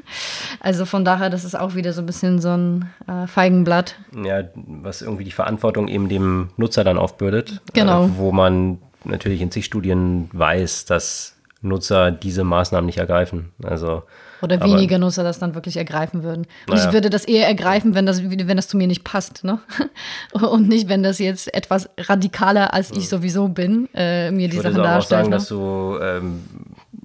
also 0.60 0.84
von 0.84 1.04
daher, 1.04 1.30
das 1.30 1.44
ist 1.44 1.54
auch 1.54 1.74
wieder 1.74 1.92
so 1.92 2.02
ein 2.02 2.06
bisschen 2.06 2.40
so 2.40 2.50
ein 2.50 2.90
äh, 3.06 3.26
Feigenblatt. 3.26 3.96
Ja, 4.24 4.42
was 4.54 5.02
irgendwie 5.02 5.24
die 5.24 5.30
Verantwortung 5.30 5.88
eben 5.88 6.08
dem 6.08 6.50
Nutzer 6.56 6.84
dann 6.84 6.98
aufbürdet. 6.98 7.62
Genau. 7.72 8.06
Äh, 8.06 8.18
wo 8.18 8.32
man 8.32 8.78
natürlich 9.06 9.40
in 9.40 9.50
zig 9.50 9.64
Studien 9.64 10.28
weiß, 10.32 10.84
dass 10.84 11.34
Nutzer 11.62 12.10
diese 12.10 12.44
Maßnahmen 12.44 12.86
nicht 12.86 12.98
ergreifen. 12.98 13.52
Also 13.62 14.02
oder 14.42 14.62
weniger 14.62 14.98
Nutzer 14.98 15.24
das 15.24 15.38
dann 15.38 15.54
wirklich 15.54 15.76
ergreifen 15.76 16.22
würden. 16.22 16.46
Und 16.68 16.74
naja. 16.74 16.86
ich 16.86 16.92
würde 16.92 17.08
das 17.10 17.24
eher 17.24 17.46
ergreifen, 17.46 17.94
wenn 17.94 18.06
das, 18.06 18.22
wenn 18.22 18.56
das 18.56 18.68
zu 18.68 18.76
mir 18.76 18.86
nicht 18.86 19.02
passt. 19.02 19.44
Ne? 19.44 19.58
Und 20.32 20.68
nicht, 20.68 20.88
wenn 20.88 21.02
das 21.02 21.18
jetzt 21.18 21.52
etwas 21.54 21.88
radikaler 21.98 22.74
als 22.74 22.90
ich 22.90 23.08
sowieso 23.08 23.48
bin, 23.48 23.88
äh, 23.94 24.30
mir 24.30 24.48
die 24.48 24.58
Sachen 24.58 24.74
darstellt. 24.74 25.26
Ich 25.26 25.30
würde 25.30 25.36
auch 25.36 25.40
sagen, 25.40 25.60
ne? 25.60 26.20
dass 26.20 26.20
du 26.20 26.26
ähm, 26.26 26.40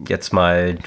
jetzt 0.07 0.33
mal 0.33 0.77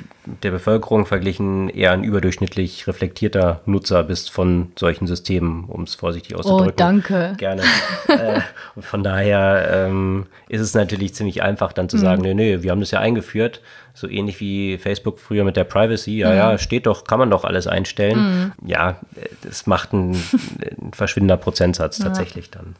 der 0.43 0.51
Bevölkerung 0.51 1.07
verglichen 1.07 1.69
eher 1.69 1.93
ein 1.93 2.05
überdurchschnittlich 2.05 2.87
reflektierter 2.87 3.61
Nutzer 3.67 4.03
bist 4.03 4.31
von 4.31 4.73
solchen 4.79 5.07
Systemen, 5.07 5.65
um 5.65 5.83
es 5.83 5.95
vorsichtig 5.95 6.35
auszudrücken. 6.35 6.73
Oh, 6.73 6.77
danke. 6.77 7.35
Gerne. 7.37 7.63
äh, 8.09 8.41
von 8.81 9.03
daher 9.03 9.87
ähm, 9.87 10.27
ist 10.49 10.61
es 10.61 10.75
natürlich 10.75 11.15
ziemlich 11.15 11.43
einfach 11.43 11.73
dann 11.73 11.89
zu 11.89 11.99
sagen, 11.99 12.23
mhm. 12.23 12.29
nee, 12.29 12.35
nee, 12.35 12.63
wir 12.63 12.71
haben 12.71 12.81
das 12.81 12.91
ja 12.91 13.01
eingeführt, 13.01 13.61
so 13.93 14.09
ähnlich 14.09 14.41
wie 14.41 14.79
Facebook 14.79 15.19
früher 15.19 15.45
mit 15.45 15.57
der 15.57 15.65
Privacy. 15.65 16.19
Ja, 16.19 16.31
mhm. 16.31 16.37
ja, 16.37 16.59
steht 16.59 16.87
doch, 16.87 17.05
kann 17.05 17.19
man 17.19 17.31
doch 17.31 17.45
alles 17.45 17.67
einstellen. 17.67 18.19
Mhm. 18.19 18.53
Ja, 18.67 18.97
das 19.43 19.67
macht 19.67 19.93
einen, 19.93 20.13
einen 20.13 20.93
verschwindender 20.93 21.37
Prozentsatz 21.37 21.99
tatsächlich 21.99 22.47
ja. 22.47 22.61
dann. 22.61 22.77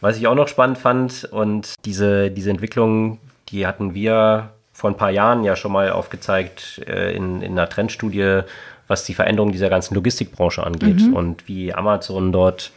Was 0.00 0.16
ich 0.16 0.26
auch 0.26 0.34
noch 0.34 0.48
spannend 0.48 0.78
fand 0.78 1.24
und 1.24 1.74
diese, 1.84 2.30
diese 2.30 2.50
Entwicklung, 2.50 3.18
die 3.48 3.66
hatten 3.66 3.94
wir 3.94 4.50
vor 4.76 4.90
ein 4.90 4.96
paar 4.98 5.10
Jahren 5.10 5.42
ja 5.42 5.56
schon 5.56 5.72
mal 5.72 5.90
aufgezeigt 5.90 6.82
äh, 6.86 7.16
in, 7.16 7.40
in 7.40 7.52
einer 7.52 7.66
Trendstudie, 7.66 8.42
was 8.88 9.04
die 9.04 9.14
Veränderung 9.14 9.50
dieser 9.50 9.70
ganzen 9.70 9.94
Logistikbranche 9.94 10.62
angeht 10.62 11.00
mhm. 11.00 11.14
und 11.14 11.48
wie 11.48 11.72
Amazon 11.72 12.30
dort 12.30 12.72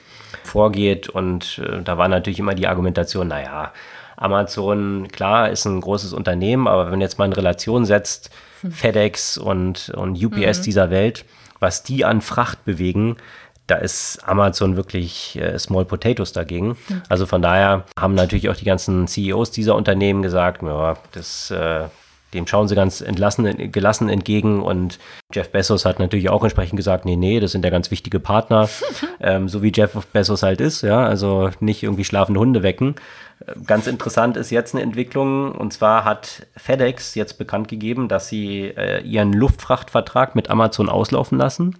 vorgeht. 0.46 1.10
Und 1.10 1.62
äh, 1.62 1.82
da 1.84 1.98
war 1.98 2.08
natürlich 2.08 2.40
immer 2.40 2.56
die 2.56 2.68
Argumentation, 2.68 3.28
naja, 3.28 3.74
Amazon, 4.16 5.10
klar, 5.12 5.50
ist 5.50 5.66
ein 5.66 5.82
großes 5.82 6.14
Unternehmen, 6.14 6.70
aber 6.70 6.86
wenn 6.86 6.92
man 6.92 7.02
jetzt 7.02 7.20
mal 7.20 7.26
in 7.26 7.34
Relation 7.34 7.84
setzt, 7.84 8.30
hm. 8.62 8.72
FedEx 8.72 9.38
und, 9.38 9.90
und 9.90 10.24
UPS 10.24 10.60
mhm. 10.60 10.64
dieser 10.64 10.90
Welt, 10.90 11.26
was 11.60 11.84
die 11.84 12.06
an 12.06 12.22
Fracht 12.22 12.64
bewegen, 12.64 13.18
da 13.70 13.76
ist 13.76 14.20
Amazon 14.26 14.76
wirklich 14.76 15.38
äh, 15.40 15.58
Small 15.60 15.86
Potatoes 15.86 16.34
dagegen. 16.34 16.70
Mhm. 16.70 17.02
Also 17.08 17.26
von 17.26 17.42
daher 17.42 17.86
haben 18.00 18.16
natürlich 18.16 18.50
auch 18.50 18.56
die 18.56 18.66
ganzen 18.66 19.08
CEOs 19.08 19.52
dieser 19.52 19.76
Unternehmen 19.76 20.22
gesagt, 20.22 20.64
ja, 20.64 20.98
das, 21.12 21.52
äh, 21.52 21.86
dem 22.34 22.48
schauen 22.48 22.68
sie 22.68 22.76
ganz 22.76 23.02
entlassen, 23.02 23.72
gelassen 23.72 24.10
entgegen. 24.10 24.62
Und 24.62 25.00
Jeff 25.34 25.52
Bezos 25.52 25.86
hat 25.86 26.00
natürlich 26.00 26.30
auch 26.30 26.44
entsprechend 26.44 26.78
gesagt, 26.78 27.06
nee, 27.06 27.16
nee, 27.16 27.40
das 27.40 27.52
sind 27.52 27.64
ja 27.64 27.72
ganz 27.72 27.92
wichtige 27.92 28.20
Partner, 28.20 28.70
ähm, 29.20 29.48
so 29.48 29.62
wie 29.62 29.72
Jeff 29.74 29.94
Bezos 30.08 30.44
halt 30.44 30.62
ist, 30.62 30.82
ja, 30.82 31.06
also 31.06 31.52
nicht 31.60 31.84
irgendwie 31.84 32.06
schlafende 32.06 32.40
Hunde 32.40 32.64
wecken. 32.64 32.96
Ganz 33.66 33.88
interessant 33.88 34.36
ist 34.36 34.50
jetzt 34.50 34.76
eine 34.76 34.84
Entwicklung, 34.84 35.54
und 35.54 35.72
zwar 35.72 36.04
hat 36.04 36.46
FedEx 36.58 37.16
jetzt 37.16 37.38
bekannt 37.38 37.68
gegeben, 37.70 38.10
dass 38.10 38.28
sie 38.28 38.66
äh, 38.66 39.02
ihren 39.02 39.32
Luftfrachtvertrag 39.32 40.36
mit 40.36 40.50
Amazon 40.50 40.90
auslaufen 40.90 41.38
lassen 41.38 41.76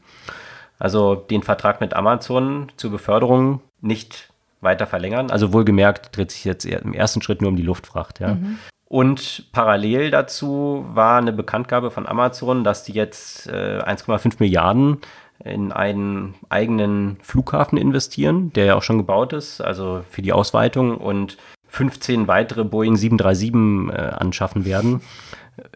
also 0.80 1.16
den 1.16 1.44
Vertrag 1.44 1.82
mit 1.82 1.94
Amazon 1.94 2.72
zur 2.78 2.92
Beförderung 2.92 3.62
nicht 3.82 4.30
weiter 4.62 4.88
verlängern. 4.88 5.30
Also 5.30 5.54
wohlgemerkt 5.54 6.16
dreht 6.16 6.32
sich 6.32 6.46
jetzt 6.46 6.66
im 6.66 6.94
ersten 6.94 7.22
Schritt 7.22 7.42
nur 7.42 7.50
um 7.50 7.56
die 7.56 7.64
Luftfracht. 7.64 8.20
Ja. 8.20 8.36
Mhm. 8.36 8.60
Und 8.86 9.52
parallel 9.52 10.10
dazu 10.10 10.86
war 10.94 11.20
eine 11.20 11.32
Bekanntgabe 11.32 11.92
von 11.92 12.08
Amazon, 12.08 12.64
dass 12.64 12.84
die 12.84 12.94
jetzt 12.94 13.48
äh, 13.48 13.80
1,5 13.82 14.38
Milliarden 14.40 14.98
in 15.46 15.72
einen 15.72 16.34
eigenen 16.50 17.18
Flughafen 17.22 17.78
investieren, 17.78 18.52
der 18.54 18.66
ja 18.66 18.76
auch 18.76 18.84
schon 18.84 18.98
gebaut 18.98 19.32
ist, 19.32 19.62
also 19.62 20.04
für 20.10 20.22
die 20.22 20.34
Ausweitung 20.34 20.98
und 20.98 21.38
15 21.68 22.28
weitere 22.28 22.64
Boeing 22.64 22.96
737 22.96 23.94
äh, 23.94 24.12
anschaffen 24.16 24.66
werden, 24.66 25.02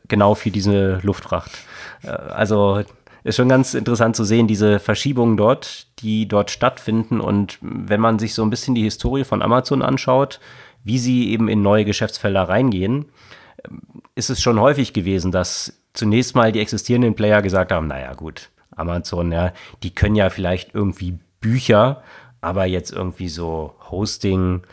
genau 0.08 0.34
für 0.34 0.50
diese 0.50 1.00
Luftfracht. 1.04 1.52
Äh, 2.04 2.10
also 2.10 2.84
ist 3.24 3.38
schon 3.38 3.50
ganz 3.50 3.74
interessant 3.74 4.16
zu 4.16 4.24
sehen, 4.24 4.48
diese 4.48 4.80
Verschiebungen 4.80 5.38
dort, 5.38 5.88
die 6.00 6.28
dort 6.28 6.52
stattfinden. 6.52 7.22
Und 7.22 7.58
wenn 7.62 8.02
man 8.02 8.20
sich 8.20 8.34
so 8.34 8.44
ein 8.44 8.50
bisschen 8.50 8.76
die 8.76 8.84
Historie 8.84 9.24
von 9.24 9.42
Amazon 9.42 9.82
anschaut, 9.82 10.40
wie 10.84 11.00
sie 11.00 11.30
eben 11.30 11.48
in 11.48 11.62
neue 11.62 11.86
Geschäftsfelder 11.86 12.44
reingehen, 12.44 13.06
ist 14.16 14.30
es 14.30 14.42
schon 14.42 14.60
häufig 14.60 14.94
gewesen, 14.94 15.32
dass 15.32 15.80
zunächst 15.94 16.36
mal 16.36 16.52
die 16.52 16.60
existierenden 16.60 17.16
Player 17.16 17.42
gesagt 17.42 17.72
haben, 17.72 17.88
naja 17.88 18.14
gut, 18.14 18.50
Amazon, 18.76 19.32
ja, 19.32 19.54
die 19.84 19.94
können 19.94 20.16
ja 20.16 20.30
vielleicht 20.30 20.74
irgendwie 20.74 21.20
Bücher, 21.40 22.04
aber 22.42 22.66
jetzt 22.66 22.92
irgendwie 22.92 23.30
so 23.30 23.76
Hosting 23.90 24.64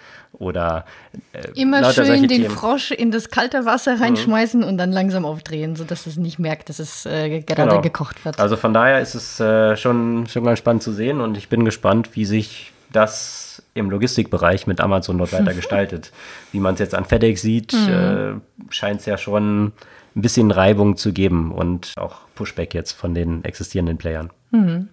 oder 0.41 0.87
äh, 1.33 1.47
immer 1.55 1.93
schön 1.93 2.23
den 2.23 2.29
Themen. 2.29 2.51
Frosch 2.51 2.91
in 2.91 3.11
das 3.13 3.31
kalte 3.31 3.67
Wasser 3.67 3.97
mhm. 3.97 4.03
reinschmeißen 4.03 4.61
mhm. 4.63 4.67
und 4.67 4.79
dann 4.79 4.91
langsam 4.91 5.25
aufdrehen, 5.25 5.77
sodass 5.77 6.07
es 6.07 6.17
nicht 6.17 6.39
merkt, 6.39 6.69
dass 6.71 6.79
es 6.79 7.07
äh, 7.07 7.41
gerade 7.41 7.69
genau. 7.69 7.81
gekocht 7.83 8.25
wird. 8.25 8.41
Also 8.41 8.57
von 8.57 8.75
daher 8.75 9.01
ist 9.01 9.15
es 9.15 9.39
äh, 9.39 9.77
schon, 9.77 10.27
schon 10.27 10.45
ganz 10.45 10.59
spannend 10.59 10.83
zu 10.83 10.93
sehen 10.93 11.21
und 11.21 11.37
ich 11.37 11.49
bin 11.49 11.65
gespannt, 11.65 12.17
wie 12.17 12.25
sich 12.25 12.73
das 12.91 13.63
im 13.75 13.91
Logistikbereich 13.91 14.67
mit 14.67 14.81
Amazon 14.81 15.19
dort 15.19 15.33
weiter 15.33 15.55
gestaltet. 15.55 16.11
Wie 16.53 16.59
man 16.59 16.75
es 16.75 16.81
jetzt 16.81 16.95
an 16.95 17.05
FedEx 17.05 17.43
sieht, 17.43 17.73
mhm. 17.75 17.89
Äh, 17.89 18.73
scheint 18.73 19.01
es 19.01 19.07
ja 19.07 19.19
schon 19.19 19.73
ein 20.17 20.23
bisschen 20.23 20.51
Reibung 20.51 20.97
zu 20.97 21.13
geben 21.13 21.53
und 21.53 21.93
auch 21.97 22.17
Pushback 22.35 22.75
jetzt 22.75 22.93
von 22.93 23.15
den 23.15 23.45
existierenden 23.45 23.99
Playern. 23.99 24.31
Mhm. 24.51 24.89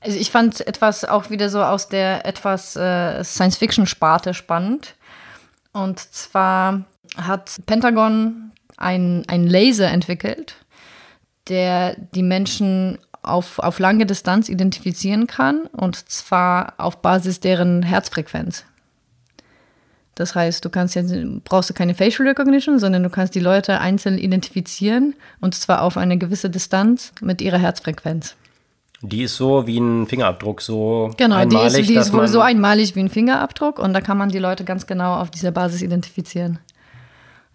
Also 0.00 0.18
ich 0.18 0.30
fand 0.30 0.66
etwas 0.66 1.04
auch 1.04 1.30
wieder 1.30 1.50
so 1.50 1.62
aus 1.62 1.88
der 1.88 2.24
etwas 2.24 2.74
äh, 2.74 3.22
Science-Fiction-Sparte 3.22 4.32
spannend. 4.34 4.94
Und 5.72 5.98
zwar 5.98 6.84
hat 7.16 7.60
Pentagon 7.66 8.52
ein, 8.76 9.24
ein 9.28 9.46
Laser 9.46 9.90
entwickelt, 9.90 10.56
der 11.48 11.96
die 12.14 12.22
Menschen 12.22 12.98
auf, 13.22 13.58
auf 13.58 13.78
lange 13.78 14.06
Distanz 14.06 14.48
identifizieren 14.48 15.26
kann, 15.26 15.66
und 15.66 16.08
zwar 16.08 16.74
auf 16.78 17.02
Basis 17.02 17.40
deren 17.40 17.82
Herzfrequenz. 17.82 18.64
Das 20.14 20.34
heißt, 20.34 20.64
du 20.64 20.70
kannst 20.70 20.94
jetzt, 20.94 21.14
brauchst 21.44 21.70
du 21.70 21.74
keine 21.74 21.94
Facial 21.94 22.28
Recognition, 22.28 22.78
sondern 22.78 23.02
du 23.02 23.10
kannst 23.10 23.34
die 23.34 23.40
Leute 23.40 23.80
einzeln 23.80 24.18
identifizieren 24.18 25.14
und 25.40 25.54
zwar 25.54 25.82
auf 25.82 25.96
eine 25.96 26.18
gewisse 26.18 26.50
Distanz 26.50 27.12
mit 27.20 27.40
ihrer 27.40 27.58
Herzfrequenz. 27.58 28.36
Die 29.02 29.22
ist 29.22 29.36
so 29.36 29.66
wie 29.66 29.78
ein 29.78 30.06
Fingerabdruck, 30.06 30.60
so 30.60 31.10
genau, 31.16 31.36
einmalig. 31.36 31.50
Genau, 31.50 31.74
die 31.74 31.80
ist, 31.80 31.88
die 31.90 31.94
ist 31.94 32.12
wohl 32.12 32.28
so 32.28 32.40
einmalig 32.40 32.94
wie 32.96 33.00
ein 33.00 33.08
Fingerabdruck 33.08 33.78
und 33.78 33.94
da 33.94 34.00
kann 34.00 34.18
man 34.18 34.28
die 34.28 34.38
Leute 34.38 34.64
ganz 34.64 34.86
genau 34.86 35.16
auf 35.16 35.30
dieser 35.30 35.52
Basis 35.52 35.80
identifizieren. 35.80 36.58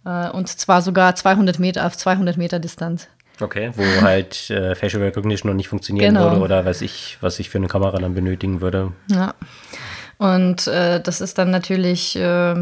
Äh, 0.05 0.29
und 0.29 0.47
zwar 0.47 0.81
sogar 0.81 1.15
200 1.15 1.59
Meter 1.59 1.85
auf 1.85 1.95
200 1.97 2.37
Meter 2.37 2.59
Distanz. 2.59 3.07
Okay, 3.41 3.71
wo 3.75 3.83
halt 4.01 4.49
äh, 4.49 4.75
Facial 4.75 5.03
Recognition 5.03 5.51
noch 5.51 5.55
nicht 5.55 5.67
funktionieren 5.67 6.15
genau. 6.15 6.31
würde 6.31 6.41
oder 6.41 6.65
weiß 6.65 6.81
ich, 6.81 7.17
was 7.21 7.39
ich 7.39 7.49
für 7.49 7.57
eine 7.57 7.67
Kamera 7.67 7.99
dann 7.99 8.15
benötigen 8.15 8.61
würde. 8.61 8.93
Ja. 9.07 9.33
Und 10.17 10.67
äh, 10.67 11.01
das 11.01 11.19
ist 11.19 11.37
dann 11.37 11.51
natürlich 11.51 12.15
äh, 12.15 12.55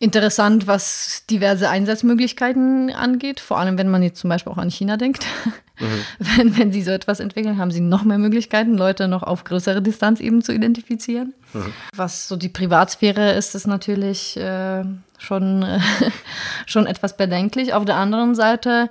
interessant, 0.00 0.66
was 0.66 1.24
diverse 1.30 1.70
Einsatzmöglichkeiten 1.70 2.90
angeht, 2.90 3.38
vor 3.40 3.58
allem 3.58 3.78
wenn 3.78 3.88
man 3.88 4.02
jetzt 4.02 4.18
zum 4.20 4.28
Beispiel 4.28 4.52
auch 4.52 4.58
an 4.58 4.70
China 4.70 4.96
denkt. 4.96 5.24
Mhm. 5.80 6.04
Wenn, 6.18 6.58
wenn 6.58 6.72
sie 6.72 6.82
so 6.82 6.90
etwas 6.90 7.20
entwickeln, 7.20 7.58
haben 7.58 7.70
sie 7.70 7.80
noch 7.80 8.04
mehr 8.04 8.18
Möglichkeiten, 8.18 8.76
Leute 8.76 9.08
noch 9.08 9.22
auf 9.22 9.44
größere 9.44 9.82
Distanz 9.82 10.20
eben 10.20 10.42
zu 10.42 10.52
identifizieren. 10.52 11.34
Mhm. 11.52 11.72
Was 11.94 12.28
so 12.28 12.36
die 12.36 12.48
Privatsphäre 12.48 13.32
ist, 13.32 13.54
ist 13.54 13.66
natürlich 13.66 14.36
äh, 14.36 14.84
schon, 15.18 15.62
äh, 15.62 15.80
schon 16.66 16.86
etwas 16.86 17.16
bedenklich. 17.16 17.74
Auf 17.74 17.84
der 17.84 17.96
anderen 17.96 18.34
Seite 18.34 18.90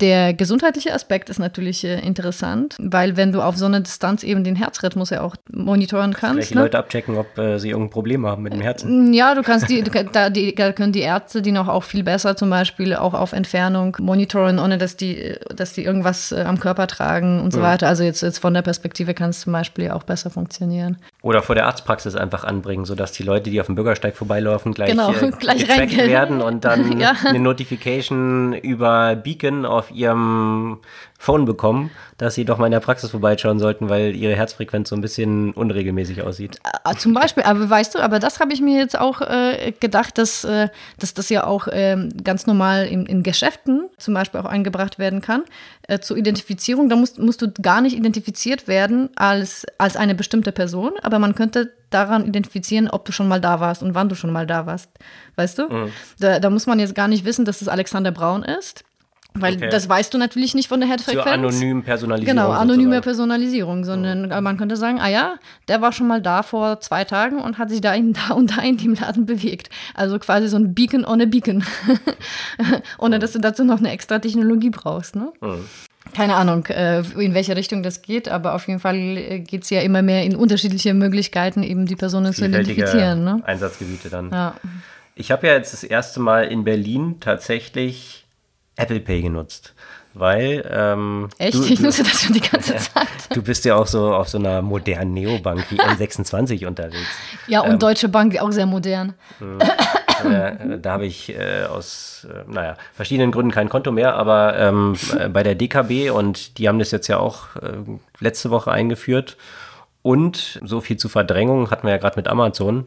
der 0.00 0.32
gesundheitliche 0.32 0.94
Aspekt 0.94 1.28
ist 1.28 1.38
natürlich 1.38 1.84
äh, 1.84 1.98
interessant, 2.00 2.76
weil 2.78 3.16
wenn 3.16 3.32
du 3.32 3.42
auf 3.42 3.56
so 3.56 3.66
einer 3.66 3.80
Distanz 3.80 4.22
eben 4.22 4.44
den 4.44 4.54
Herzrhythmus 4.54 5.10
ja 5.10 5.22
auch 5.22 5.34
monitoren 5.50 6.14
kannst. 6.14 6.50
die 6.50 6.54
ne? 6.54 6.62
Leute 6.62 6.78
abchecken, 6.78 7.16
ob 7.16 7.36
äh, 7.36 7.58
sie 7.58 7.70
irgendein 7.70 7.90
Problem 7.90 8.24
haben 8.26 8.42
mit 8.42 8.52
dem 8.52 8.60
Herzen. 8.60 9.10
Mm, 9.10 9.12
ja, 9.12 9.34
du 9.34 9.42
kannst 9.42 9.68
die, 9.68 9.82
da, 9.82 10.30
die, 10.30 10.54
da 10.54 10.72
können 10.72 10.92
die 10.92 11.00
Ärzte 11.00 11.42
die 11.42 11.52
noch 11.52 11.66
auch 11.66 11.82
viel 11.82 12.04
besser 12.04 12.36
zum 12.36 12.48
Beispiel 12.48 12.94
auch 12.94 13.14
auf 13.14 13.32
Entfernung 13.32 13.96
monitoren, 14.00 14.58
ohne 14.58 14.78
dass 14.78 14.96
die, 14.96 15.34
dass 15.54 15.72
die 15.72 15.84
irgendwas 15.84 16.30
äh, 16.30 16.42
am 16.42 16.60
Körper 16.60 16.86
tragen 16.86 17.40
und 17.40 17.52
so 17.52 17.58
mhm. 17.58 17.64
weiter. 17.64 17.88
Also 17.88 18.04
jetzt, 18.04 18.22
jetzt 18.22 18.38
von 18.38 18.54
der 18.54 18.62
Perspektive 18.62 19.14
kann 19.14 19.30
es 19.30 19.40
zum 19.40 19.52
Beispiel 19.52 19.90
auch 19.90 20.04
besser 20.04 20.30
funktionieren. 20.30 20.98
Oder 21.22 21.42
vor 21.42 21.56
der 21.56 21.66
Arztpraxis 21.66 22.14
einfach 22.14 22.44
anbringen, 22.44 22.84
sodass 22.84 23.10
die 23.12 23.24
Leute, 23.24 23.50
die 23.50 23.60
auf 23.60 23.66
dem 23.66 23.74
Bürgersteig 23.74 24.16
vorbeilaufen, 24.16 24.74
gleich, 24.74 24.90
genau, 24.90 25.12
äh, 25.12 25.30
gleich 25.32 25.66
werden 25.68 26.40
und 26.40 26.64
dann 26.64 26.98
ja. 27.00 27.14
eine 27.24 27.40
Notification 27.40 28.52
über 28.52 29.16
Beacon 29.16 29.66
auf 29.66 29.87
ihrem 29.90 30.78
Phone 31.20 31.44
bekommen, 31.44 31.90
dass 32.16 32.36
sie 32.36 32.44
doch 32.44 32.58
mal 32.58 32.66
in 32.66 32.72
der 32.72 32.80
Praxis 32.80 33.10
vorbeischauen 33.10 33.58
sollten, 33.58 33.88
weil 33.88 34.14
ihre 34.14 34.36
Herzfrequenz 34.36 34.88
so 34.88 34.94
ein 34.94 35.00
bisschen 35.00 35.52
unregelmäßig 35.52 36.22
aussieht. 36.22 36.60
Äh, 36.84 36.94
zum 36.96 37.12
Beispiel, 37.12 37.42
aber 37.42 37.68
weißt 37.68 37.96
du, 37.96 37.98
aber 37.98 38.20
das 38.20 38.38
habe 38.38 38.52
ich 38.52 38.60
mir 38.60 38.78
jetzt 38.78 38.98
auch 38.98 39.20
äh, 39.20 39.72
gedacht, 39.80 40.16
dass, 40.18 40.44
äh, 40.44 40.68
dass 40.98 41.14
das 41.14 41.28
ja 41.28 41.44
auch 41.44 41.66
äh, 41.66 42.08
ganz 42.22 42.46
normal 42.46 42.86
in, 42.86 43.04
in, 43.06 43.24
Geschäften 43.24 43.88
zum 43.98 44.14
Beispiel 44.14 44.40
auch 44.40 44.44
eingebracht 44.44 45.00
werden 45.00 45.20
kann. 45.20 45.42
Äh, 45.82 45.98
zur 45.98 46.16
Identifizierung, 46.16 46.88
da 46.88 46.94
musst, 46.94 47.18
musst 47.18 47.42
du 47.42 47.52
gar 47.60 47.80
nicht 47.80 47.96
identifiziert 47.96 48.68
werden 48.68 49.10
als, 49.16 49.66
als 49.78 49.96
eine 49.96 50.14
bestimmte 50.14 50.52
Person, 50.52 50.92
aber 51.02 51.18
man 51.18 51.34
könnte 51.34 51.72
daran 51.90 52.26
identifizieren, 52.26 52.88
ob 52.88 53.04
du 53.04 53.12
schon 53.12 53.28
mal 53.28 53.40
da 53.40 53.60
warst 53.60 53.82
und 53.82 53.94
wann 53.94 54.08
du 54.08 54.14
schon 54.14 54.30
mal 54.30 54.46
da 54.46 54.66
warst. 54.66 54.90
Weißt 55.36 55.58
du? 55.58 55.68
Mhm. 55.68 55.92
Da, 56.18 56.38
da, 56.38 56.50
muss 56.50 56.66
man 56.66 56.78
jetzt 56.78 56.94
gar 56.94 57.08
nicht 57.08 57.24
wissen, 57.24 57.44
dass 57.44 57.62
es 57.62 57.68
Alexander 57.68 58.12
Braun 58.12 58.42
ist. 58.42 58.84
Weil 59.40 59.56
okay. 59.56 59.68
das 59.70 59.88
weißt 59.88 60.12
du 60.12 60.18
natürlich 60.18 60.54
nicht 60.54 60.68
von 60.68 60.80
der 60.80 60.88
Headfrequenz. 60.88 61.24
Zur 61.24 61.32
anonymen 61.32 61.82
Personalisierung. 61.82 62.36
Genau, 62.36 62.50
anonyme 62.50 62.82
sozusagen. 62.82 63.02
Personalisierung, 63.02 63.84
sondern 63.84 64.32
oh. 64.32 64.40
man 64.40 64.56
könnte 64.56 64.76
sagen, 64.76 65.00
ah 65.00 65.08
ja, 65.08 65.36
der 65.68 65.80
war 65.80 65.92
schon 65.92 66.06
mal 66.06 66.20
da 66.20 66.42
vor 66.42 66.80
zwei 66.80 67.04
Tagen 67.04 67.40
und 67.40 67.58
hat 67.58 67.70
sich 67.70 67.80
da, 67.80 67.94
in, 67.94 68.12
da 68.28 68.34
und 68.34 68.56
da 68.56 68.62
in 68.62 68.76
dem 68.76 68.94
Laden 68.94 69.26
bewegt. 69.26 69.70
Also 69.94 70.18
quasi 70.18 70.48
so 70.48 70.56
ein 70.56 70.74
Beacon 70.74 71.04
ohne 71.08 71.26
Beacon. 71.26 71.64
Ohne 72.98 73.16
oh. 73.16 73.18
dass 73.18 73.32
du 73.32 73.38
dazu 73.38 73.64
noch 73.64 73.78
eine 73.78 73.90
extra 73.90 74.18
Technologie 74.18 74.70
brauchst. 74.70 75.16
Ne? 75.16 75.32
Oh. 75.40 75.56
Keine 76.14 76.36
Ahnung, 76.36 76.66
äh, 76.66 77.00
in 77.20 77.34
welche 77.34 77.54
Richtung 77.54 77.82
das 77.82 78.02
geht, 78.02 78.28
aber 78.28 78.54
auf 78.54 78.66
jeden 78.66 78.80
Fall 78.80 78.96
äh, 78.96 79.40
geht 79.40 79.64
es 79.64 79.70
ja 79.70 79.80
immer 79.80 80.02
mehr 80.02 80.24
in 80.24 80.36
unterschiedliche 80.36 80.94
Möglichkeiten, 80.94 81.62
eben 81.62 81.86
die 81.86 81.96
Personen 81.96 82.32
zu 82.32 82.46
identifizieren. 82.46 83.24
Ne? 83.24 83.42
Einsatzgebiete 83.44 84.08
dann. 84.08 84.30
Ja. 84.30 84.54
Ich 85.14 85.30
habe 85.30 85.48
ja 85.48 85.54
jetzt 85.54 85.72
das 85.72 85.84
erste 85.84 86.20
Mal 86.20 86.44
in 86.44 86.64
Berlin 86.64 87.16
tatsächlich 87.20 88.24
Apple 88.78 89.00
Pay 89.00 89.22
genutzt. 89.22 89.74
Weil. 90.14 90.68
Ähm, 90.72 91.28
Echt? 91.38 91.54
Du, 91.54 91.64
ich 91.64 91.80
nutze 91.80 92.02
das 92.02 92.22
schon 92.22 92.32
die 92.32 92.40
ganze 92.40 92.74
Zeit. 92.76 93.06
du 93.34 93.42
bist 93.42 93.64
ja 93.64 93.76
auch 93.76 93.86
so 93.86 94.14
auf 94.14 94.28
so 94.28 94.38
einer 94.38 94.62
modernen 94.62 95.12
Neobank 95.14 95.70
wie 95.70 95.76
N26 95.80 96.66
unterwegs. 96.66 97.06
Ja, 97.46 97.60
und 97.60 97.72
ähm, 97.72 97.78
Deutsche 97.78 98.08
Bank 98.08 98.40
auch 98.40 98.50
sehr 98.50 98.66
modern. 98.66 99.14
Äh, 100.24 100.78
da 100.78 100.92
habe 100.92 101.06
ich 101.06 101.28
äh, 101.28 101.64
aus, 101.64 102.26
äh, 102.28 102.50
naja, 102.50 102.76
verschiedenen 102.94 103.30
Gründen 103.30 103.52
kein 103.52 103.68
Konto 103.68 103.92
mehr, 103.92 104.14
aber 104.14 104.58
ähm, 104.58 104.96
äh, 105.16 105.28
bei 105.28 105.42
der 105.42 105.54
DKB 105.54 106.10
und 106.10 106.58
die 106.58 106.68
haben 106.68 106.78
das 106.78 106.90
jetzt 106.90 107.06
ja 107.06 107.18
auch 107.18 107.54
äh, 107.56 107.74
letzte 108.18 108.50
Woche 108.50 108.72
eingeführt. 108.72 109.36
Und 110.02 110.58
so 110.64 110.80
viel 110.80 110.96
zu 110.96 111.08
Verdrängung 111.08 111.70
hatten 111.70 111.86
wir 111.86 111.92
ja 111.92 111.98
gerade 111.98 112.16
mit 112.16 112.28
Amazon. 112.28 112.86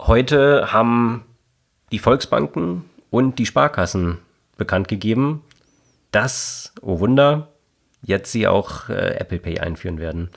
Heute 0.00 0.72
haben 0.72 1.24
die 1.92 1.98
Volksbanken 1.98 2.84
und 3.10 3.38
die 3.38 3.46
Sparkassen 3.46 4.18
bekannt 4.62 4.86
gegeben, 4.86 5.42
dass, 6.12 6.72
oh 6.82 7.00
Wunder, 7.00 7.48
jetzt 8.00 8.30
sie 8.30 8.46
auch 8.46 8.88
äh, 8.88 9.16
Apple 9.18 9.38
Pay 9.38 9.58
einführen 9.58 9.98
werden. 9.98 10.30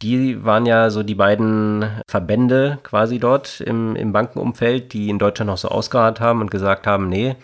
Die 0.00 0.42
waren 0.42 0.64
ja 0.64 0.88
so 0.88 1.02
die 1.02 1.16
beiden 1.16 1.84
Verbände 2.06 2.78
quasi 2.82 3.18
dort 3.18 3.60
im, 3.60 3.94
im 3.94 4.12
Bankenumfeld, 4.12 4.92
die 4.94 5.10
in 5.10 5.18
Deutschland 5.18 5.48
noch 5.50 5.58
so 5.58 5.68
ausgeharrt 5.68 6.20
haben 6.20 6.40
und 6.40 6.50
gesagt 6.50 6.86
haben, 6.86 7.08
nee, 7.08 7.36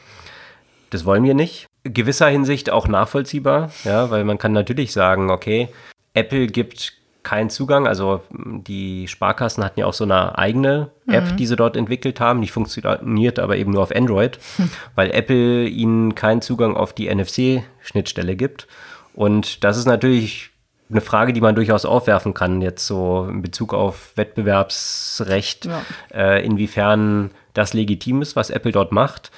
das 0.90 1.04
wollen 1.04 1.24
wir 1.24 1.34
nicht. 1.34 1.66
Gewisser 1.82 2.28
Hinsicht 2.28 2.70
auch 2.70 2.88
nachvollziehbar, 2.88 3.70
ja, 3.82 4.10
weil 4.10 4.24
man 4.24 4.38
kann 4.38 4.52
natürlich 4.52 4.92
sagen, 4.92 5.30
okay, 5.30 5.68
Apple 6.14 6.46
gibt 6.46 6.94
keinen 7.24 7.50
Zugang. 7.50 7.88
Also 7.88 8.22
die 8.30 9.08
Sparkassen 9.08 9.64
hatten 9.64 9.80
ja 9.80 9.86
auch 9.86 9.94
so 9.94 10.04
eine 10.04 10.38
eigene 10.38 10.90
App, 11.08 11.32
mhm. 11.32 11.36
die 11.36 11.46
sie 11.46 11.56
dort 11.56 11.76
entwickelt 11.76 12.20
haben. 12.20 12.40
Die 12.42 12.48
funktioniert 12.48 13.38
aber 13.38 13.56
eben 13.56 13.72
nur 13.72 13.82
auf 13.82 13.94
Android, 13.94 14.38
hm. 14.56 14.70
weil 14.94 15.10
Apple 15.10 15.66
ihnen 15.66 16.14
keinen 16.14 16.42
Zugang 16.42 16.76
auf 16.76 16.92
die 16.92 17.12
NFC-Schnittstelle 17.12 18.36
gibt. 18.36 18.68
Und 19.14 19.64
das 19.64 19.76
ist 19.76 19.86
natürlich 19.86 20.50
eine 20.90 21.00
Frage, 21.00 21.32
die 21.32 21.40
man 21.40 21.54
durchaus 21.54 21.84
aufwerfen 21.84 22.34
kann, 22.34 22.60
jetzt 22.60 22.86
so 22.86 23.26
in 23.28 23.42
Bezug 23.42 23.72
auf 23.74 24.12
Wettbewerbsrecht, 24.16 25.66
ja. 25.66 25.82
äh, 26.12 26.44
inwiefern 26.44 27.30
das 27.54 27.72
legitim 27.72 28.22
ist, 28.22 28.36
was 28.36 28.50
Apple 28.50 28.72
dort 28.72 28.92
macht. 28.92 29.30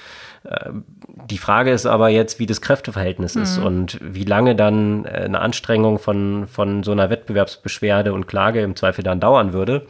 Die 1.29 1.37
Frage 1.37 1.71
ist 1.71 1.85
aber 1.85 2.09
jetzt, 2.09 2.39
wie 2.39 2.45
das 2.45 2.61
Kräfteverhältnis 2.61 3.35
mhm. 3.35 3.41
ist 3.41 3.57
und 3.57 3.99
wie 4.01 4.23
lange 4.23 4.55
dann 4.55 5.05
äh, 5.05 5.09
eine 5.09 5.39
Anstrengung 5.39 5.99
von, 5.99 6.47
von 6.47 6.83
so 6.83 6.91
einer 6.91 7.09
Wettbewerbsbeschwerde 7.09 8.13
und 8.13 8.27
Klage 8.27 8.61
im 8.61 8.75
Zweifel 8.75 9.03
dann 9.03 9.19
dauern 9.19 9.53
würde. 9.53 9.87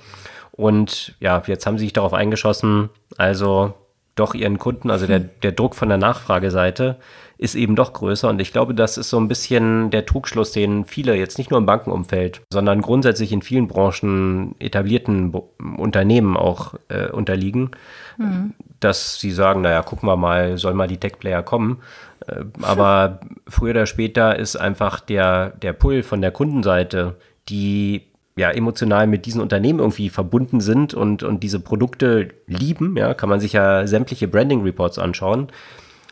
Und 0.51 1.15
ja, 1.19 1.41
jetzt 1.45 1.67
haben 1.67 1.77
sie 1.77 1.85
sich 1.85 1.93
darauf 1.93 2.13
eingeschossen, 2.13 2.89
also 3.17 3.75
doch 4.15 4.33
ihren 4.33 4.57
Kunden, 4.57 4.89
also 4.89 5.05
der, 5.05 5.19
der 5.19 5.51
Druck 5.51 5.75
von 5.75 5.89
der 5.89 5.99
Nachfrageseite 5.99 6.97
ist 7.37 7.53
eben 7.53 7.75
doch 7.75 7.93
größer. 7.93 8.29
Und 8.29 8.41
ich 8.41 8.51
glaube, 8.51 8.73
das 8.73 8.97
ist 8.97 9.11
so 9.11 9.19
ein 9.19 9.27
bisschen 9.27 9.91
der 9.91 10.05
Trugschluss, 10.05 10.51
den 10.51 10.85
viele 10.85 11.15
jetzt 11.15 11.37
nicht 11.37 11.51
nur 11.51 11.59
im 11.59 11.67
Bankenumfeld, 11.67 12.41
sondern 12.51 12.81
grundsätzlich 12.81 13.31
in 13.31 13.43
vielen 13.43 13.67
Branchen 13.67 14.55
etablierten 14.59 15.31
Unternehmen 15.77 16.35
auch 16.35 16.73
äh, 16.89 17.09
unterliegen, 17.09 17.71
mhm. 18.17 18.55
Dass 18.79 19.19
sie 19.19 19.31
sagen, 19.31 19.61
naja, 19.61 19.81
gucken 19.81 20.07
wir 20.07 20.17
mal, 20.17 20.57
soll 20.57 20.73
mal 20.73 20.87
die 20.87 20.97
Tech-Player 20.97 21.43
kommen. 21.43 21.81
Äh, 22.27 22.43
aber 22.61 23.19
früher 23.47 23.71
oder 23.71 23.85
später 23.85 24.37
ist 24.37 24.55
einfach 24.55 24.99
der, 24.99 25.51
der 25.61 25.73
Pull 25.73 26.03
von 26.03 26.21
der 26.21 26.31
Kundenseite, 26.31 27.15
die 27.49 28.03
ja, 28.37 28.51
emotional 28.51 29.07
mit 29.07 29.25
diesen 29.25 29.41
Unternehmen 29.41 29.79
irgendwie 29.79 30.09
verbunden 30.09 30.61
sind 30.61 30.93
und, 30.93 31.23
und 31.23 31.41
diese 31.41 31.59
Produkte 31.59 32.29
lieben, 32.45 32.95
ja, 32.95 33.15
kann 33.15 33.29
man 33.29 33.39
sich 33.39 33.53
ja 33.53 33.87
sämtliche 33.87 34.27
Branding 34.27 34.61
Reports 34.61 34.99
anschauen, 34.99 35.47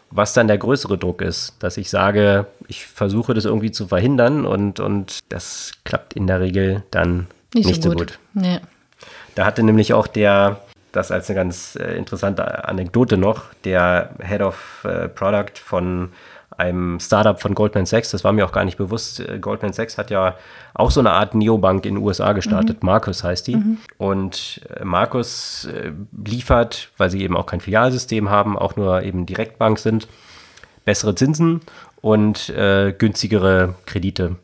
was 0.09 0.33
dann 0.33 0.47
der 0.47 0.57
größere 0.57 0.97
Druck 0.97 1.21
ist, 1.21 1.53
dass 1.59 1.77
ich 1.77 1.89
sage, 1.89 2.47
ich 2.67 2.87
versuche 2.87 3.35
das 3.35 3.45
irgendwie 3.45 3.71
zu 3.71 3.87
verhindern 3.87 4.45
und, 4.45 4.79
und 4.79 5.19
das 5.29 5.73
klappt 5.83 6.13
in 6.13 6.25
der 6.25 6.41
Regel 6.41 6.83
dann 6.89 7.27
nicht, 7.53 7.67
nicht 7.67 7.83
so 7.83 7.89
gut. 7.89 7.99
gut. 7.99 8.19
Nee. 8.33 8.59
Da 9.35 9.45
hatte 9.45 9.61
nämlich 9.61 9.93
auch 9.93 10.07
der, 10.07 10.61
das 10.95 11.11
als 11.11 11.29
eine 11.29 11.35
ganz 11.35 11.75
äh, 11.75 11.95
interessante 11.95 12.67
Anekdote 12.67 13.17
noch, 13.17 13.53
der 13.63 14.11
Head 14.19 14.41
of 14.41 14.85
äh, 14.85 15.07
Product 15.09 15.53
von 15.63 16.11
einem 16.57 16.99
Startup 17.01 17.39
von 17.39 17.53
Goldman 17.53 17.85
Sachs. 17.85 18.11
Das 18.11 18.23
war 18.23 18.31
mir 18.31 18.45
auch 18.45 18.51
gar 18.51 18.63
nicht 18.63 18.77
bewusst. 18.77 19.19
Äh, 19.19 19.39
Goldman 19.39 19.73
Sachs 19.73 19.97
hat 19.97 20.09
ja 20.09 20.35
auch 20.73 20.91
so 20.91 21.01
eine 21.01 21.11
Art 21.11 21.35
Neobank 21.35 21.85
in 21.85 21.95
den 21.95 22.03
USA 22.03 22.33
gestartet. 22.33 22.81
Mhm. 22.81 22.87
Marcus 22.87 23.23
heißt 23.23 23.47
die. 23.47 23.57
Mhm. 23.57 23.77
Und 23.97 24.61
Marcus 24.83 25.65
äh, 25.65 25.91
liefert, 26.25 26.89
weil 26.97 27.09
sie 27.09 27.21
eben 27.21 27.35
auch 27.35 27.45
kein 27.45 27.61
Filialsystem 27.61 28.29
haben, 28.29 28.57
auch 28.57 28.75
nur 28.75 29.03
eben 29.03 29.25
Direktbank 29.25 29.79
sind, 29.79 30.07
bessere 30.85 31.15
Zinsen 31.15 31.61
und 32.01 32.49
äh, 32.49 32.93
günstigere 32.97 33.75
Kredite. 33.85 34.37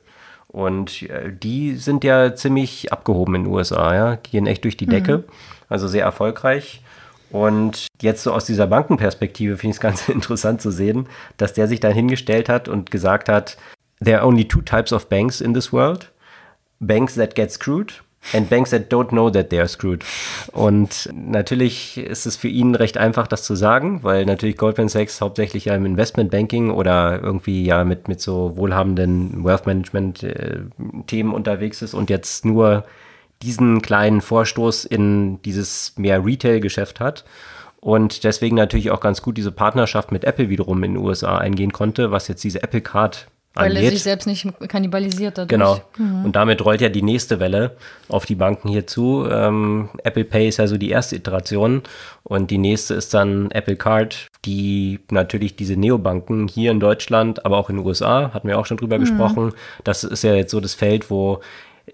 Und 0.51 1.03
äh, 1.03 1.31
die 1.31 1.75
sind 1.75 2.03
ja 2.03 2.35
ziemlich 2.35 2.91
abgehoben 2.91 3.35
in 3.35 3.43
den 3.43 3.53
USA, 3.53 3.95
ja, 3.95 4.15
gehen 4.15 4.47
echt 4.47 4.65
durch 4.65 4.75
die 4.75 4.85
Decke, 4.85 5.19
mhm. 5.19 5.23
also 5.69 5.87
sehr 5.87 6.03
erfolgreich. 6.03 6.81
Und 7.29 7.87
jetzt 8.01 8.23
so 8.23 8.33
aus 8.33 8.43
dieser 8.43 8.67
Bankenperspektive 8.67 9.55
finde 9.57 9.71
ich 9.71 9.77
es 9.77 9.81
ganz 9.81 10.09
interessant 10.09 10.61
zu 10.61 10.71
sehen, 10.71 11.07
dass 11.37 11.53
der 11.53 11.67
sich 11.67 11.79
dann 11.79 11.93
hingestellt 11.93 12.49
hat 12.49 12.67
und 12.67 12.91
gesagt 12.91 13.29
hat, 13.29 13.57
there 14.03 14.19
are 14.19 14.27
only 14.27 14.45
two 14.45 14.61
types 14.61 14.91
of 14.91 15.07
banks 15.07 15.39
in 15.39 15.53
this 15.53 15.71
world. 15.71 16.11
Banks 16.81 17.15
that 17.15 17.35
get 17.35 17.51
screwed 17.51 18.03
and 18.33 18.49
banks 18.49 18.71
that 18.71 18.91
don't 18.91 19.09
know 19.09 19.29
that 19.29 19.49
they 19.49 19.59
are 19.59 19.67
screwed. 19.67 20.03
Und 20.51 21.09
natürlich 21.13 21.97
ist 21.97 22.25
es 22.25 22.35
für 22.35 22.47
ihn 22.47 22.75
recht 22.75 22.97
einfach, 22.97 23.27
das 23.27 23.43
zu 23.43 23.55
sagen, 23.55 24.03
weil 24.03 24.25
natürlich 24.25 24.57
Goldman 24.57 24.89
Sachs 24.89 25.21
hauptsächlich 25.21 25.65
ja 25.65 25.75
im 25.75 25.85
Investmentbanking 25.85 26.71
oder 26.71 27.21
irgendwie 27.21 27.65
ja 27.65 27.83
mit, 27.83 28.07
mit 28.07 28.21
so 28.21 28.55
wohlhabenden 28.57 29.43
Wealth 29.43 29.65
Management 29.65 30.23
äh, 30.23 30.61
unterwegs 31.23 31.81
ist 31.81 31.93
und 31.93 32.09
jetzt 32.09 32.45
nur 32.45 32.85
diesen 33.41 33.81
kleinen 33.81 34.21
Vorstoß 34.21 34.85
in 34.85 35.41
dieses 35.41 35.93
mehr 35.97 36.23
Retail-Geschäft 36.23 36.99
hat 36.99 37.25
und 37.81 38.23
deswegen 38.23 38.55
natürlich 38.55 38.91
auch 38.91 38.99
ganz 38.99 39.23
gut 39.23 39.37
diese 39.37 39.51
Partnerschaft 39.51 40.11
mit 40.11 40.23
Apple 40.23 40.49
wiederum 40.49 40.83
in 40.83 40.93
den 40.93 41.03
USA 41.03 41.39
eingehen 41.39 41.73
konnte, 41.73 42.11
was 42.11 42.27
jetzt 42.27 42.43
diese 42.43 42.61
Apple 42.61 42.81
Card 42.81 43.27
weil 43.53 43.71
angeht. 43.71 43.83
er 43.83 43.91
sich 43.91 44.03
selbst 44.03 44.27
nicht 44.27 44.47
kannibalisiert 44.69 45.37
dadurch. 45.37 45.49
Genau. 45.49 45.81
Mhm. 45.97 46.25
Und 46.25 46.35
damit 46.35 46.63
rollt 46.63 46.79
ja 46.79 46.89
die 46.89 47.01
nächste 47.01 47.39
Welle 47.39 47.75
auf 48.07 48.25
die 48.25 48.35
Banken 48.35 48.69
hier 48.69 48.87
zu. 48.87 49.27
Ähm, 49.29 49.89
Apple 50.03 50.23
Pay 50.23 50.47
ist 50.47 50.57
ja 50.57 50.67
so 50.67 50.77
die 50.77 50.89
erste 50.89 51.17
Iteration 51.17 51.83
und 52.23 52.49
die 52.49 52.57
nächste 52.57 52.93
ist 52.93 53.13
dann 53.13 53.51
Apple 53.51 53.75
Card, 53.75 54.27
die 54.45 54.99
natürlich 55.11 55.55
diese 55.55 55.75
Neobanken 55.75 56.47
hier 56.47 56.71
in 56.71 56.79
Deutschland, 56.79 57.45
aber 57.45 57.57
auch 57.57 57.69
in 57.69 57.77
den 57.77 57.85
USA, 57.85 58.31
hatten 58.33 58.47
wir 58.47 58.57
auch 58.57 58.65
schon 58.65 58.77
drüber 58.77 58.97
mhm. 58.97 59.01
gesprochen. 59.01 59.53
Das 59.83 60.03
ist 60.03 60.23
ja 60.23 60.33
jetzt 60.33 60.51
so 60.51 60.61
das 60.61 60.73
Feld, 60.73 61.09
wo 61.09 61.41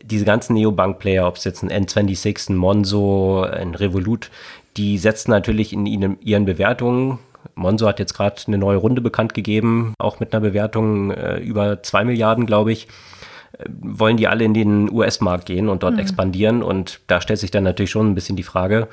diese 0.04 0.26
ganzen 0.26 0.54
Neobank-Player, 0.54 1.28
ob 1.28 1.38
es 1.38 1.44
jetzt 1.44 1.64
ein 1.64 1.72
N26, 1.72 2.52
ein 2.52 2.56
Monzo, 2.56 3.42
ein 3.42 3.74
Revolut, 3.74 4.30
die 4.76 5.00
setzen 5.00 5.32
natürlich 5.32 5.74
in 5.74 5.88
ihren 5.88 6.46
Bewertungen 6.46 7.18
Monzo 7.56 7.88
hat 7.88 8.00
jetzt 8.00 8.14
gerade 8.14 8.42
eine 8.48 8.58
neue 8.58 8.78
Runde 8.78 9.02
bekannt 9.02 9.34
gegeben, 9.34 9.94
auch 10.00 10.20
mit 10.20 10.34
einer 10.34 10.42
Bewertung 10.42 11.12
äh, 11.12 11.38
über 11.38 11.82
2 11.82 12.06
Milliarden, 12.06 12.46
glaube 12.46 12.72
ich. 12.72 12.88
Äh, 13.58 13.66
wollen 13.68 14.18
die 14.18 14.28
alle 14.28 14.44
in 14.44 14.54
den 14.54 14.92
US-Markt 14.92 15.46
gehen 15.46 15.70
und 15.70 15.84
dort 15.84 15.94
mhm. 15.94 16.00
expandieren? 16.00 16.64
Und 16.64 17.00
da 17.08 17.22
stellt 17.22 17.40
sich 17.40 17.52
dann 17.52 17.64
natürlich 17.64 17.92
schon 17.92 18.12
ein 18.12 18.16
bisschen 18.16 18.36
die 18.36 18.44
Frage, 18.44 18.88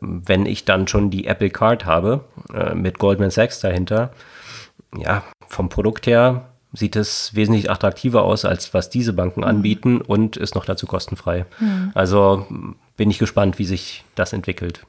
wenn 0.00 0.46
ich 0.46 0.64
dann 0.64 0.88
schon 0.88 1.10
die 1.10 1.26
Apple 1.26 1.50
Card 1.50 1.86
habe, 1.86 2.24
äh, 2.54 2.74
mit 2.74 2.98
Goldman 2.98 3.30
Sachs 3.30 3.60
dahinter, 3.60 4.10
ja, 4.96 5.22
vom 5.46 5.68
Produkt 5.68 6.06
her 6.06 6.46
sieht 6.72 6.96
es 6.96 7.34
wesentlich 7.34 7.70
attraktiver 7.70 8.24
aus, 8.24 8.44
als 8.44 8.74
was 8.74 8.90
diese 8.90 9.12
Banken 9.12 9.40
mhm. 9.40 9.46
anbieten 9.46 10.00
und 10.00 10.36
ist 10.36 10.54
noch 10.54 10.64
dazu 10.64 10.86
kostenfrei. 10.86 11.46
Mhm. 11.58 11.92
Also 11.94 12.46
bin 12.96 13.10
ich 13.10 13.18
gespannt, 13.18 13.58
wie 13.58 13.64
sich 13.64 14.04
das 14.14 14.32
entwickelt. 14.32 14.86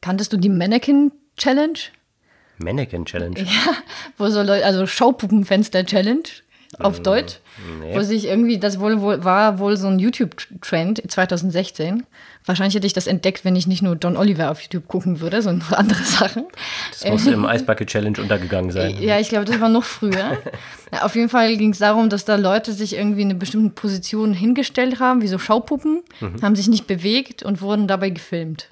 Kanntest 0.00 0.32
du 0.32 0.36
die 0.36 0.48
Mannequin 0.48 1.12
Challenge? 1.36 1.78
Mannequin 2.62 3.04
Challenge? 3.04 3.38
Ja, 3.38 3.76
wo 4.18 4.28
so 4.28 4.42
Leute, 4.42 4.64
also 4.64 4.86
Schaupuppenfenster 4.86 5.84
Challenge 5.84 6.22
auf 6.78 7.00
Deutsch, 7.00 7.40
nee. 7.80 7.94
wo 7.94 8.02
sich 8.02 8.26
irgendwie, 8.26 8.58
das 8.58 8.78
wohl, 8.78 9.00
wohl, 9.00 9.24
war 9.24 9.58
wohl 9.58 9.76
so 9.76 9.88
ein 9.88 9.98
YouTube-Trend 9.98 11.02
2016. 11.10 12.04
Wahrscheinlich 12.46 12.74
hätte 12.74 12.86
ich 12.86 12.92
das 12.92 13.06
entdeckt, 13.06 13.44
wenn 13.44 13.56
ich 13.56 13.66
nicht 13.66 13.82
nur 13.82 13.96
Don 13.96 14.16
Oliver 14.16 14.50
auf 14.50 14.60
YouTube 14.62 14.86
gucken 14.86 15.20
würde, 15.20 15.42
sondern 15.42 15.74
andere 15.74 16.02
Sachen. 16.04 16.44
Das 16.92 17.04
muss 17.10 17.26
im 17.26 17.44
Eisbucket 17.44 17.88
Challenge 17.88 18.20
untergegangen 18.20 18.70
sein. 18.70 18.96
Ja, 19.02 19.18
ich 19.18 19.28
glaube, 19.28 19.44
das 19.44 19.60
war 19.60 19.68
noch 19.68 19.84
früher. 19.84 20.38
Ja, 20.92 21.02
auf 21.02 21.16
jeden 21.16 21.28
Fall 21.28 21.56
ging 21.56 21.70
es 21.70 21.78
darum, 21.78 22.08
dass 22.08 22.24
da 22.24 22.36
Leute 22.36 22.72
sich 22.72 22.96
irgendwie 22.96 23.22
in 23.22 23.30
eine 23.30 23.38
bestimmte 23.38 23.70
Position 23.70 24.32
hingestellt 24.32 25.00
haben, 25.00 25.22
wie 25.22 25.28
so 25.28 25.38
Schaupuppen, 25.38 26.02
haben 26.40 26.56
sich 26.56 26.68
nicht 26.68 26.86
bewegt 26.86 27.42
und 27.42 27.60
wurden 27.60 27.88
dabei 27.88 28.10
gefilmt. 28.10 28.68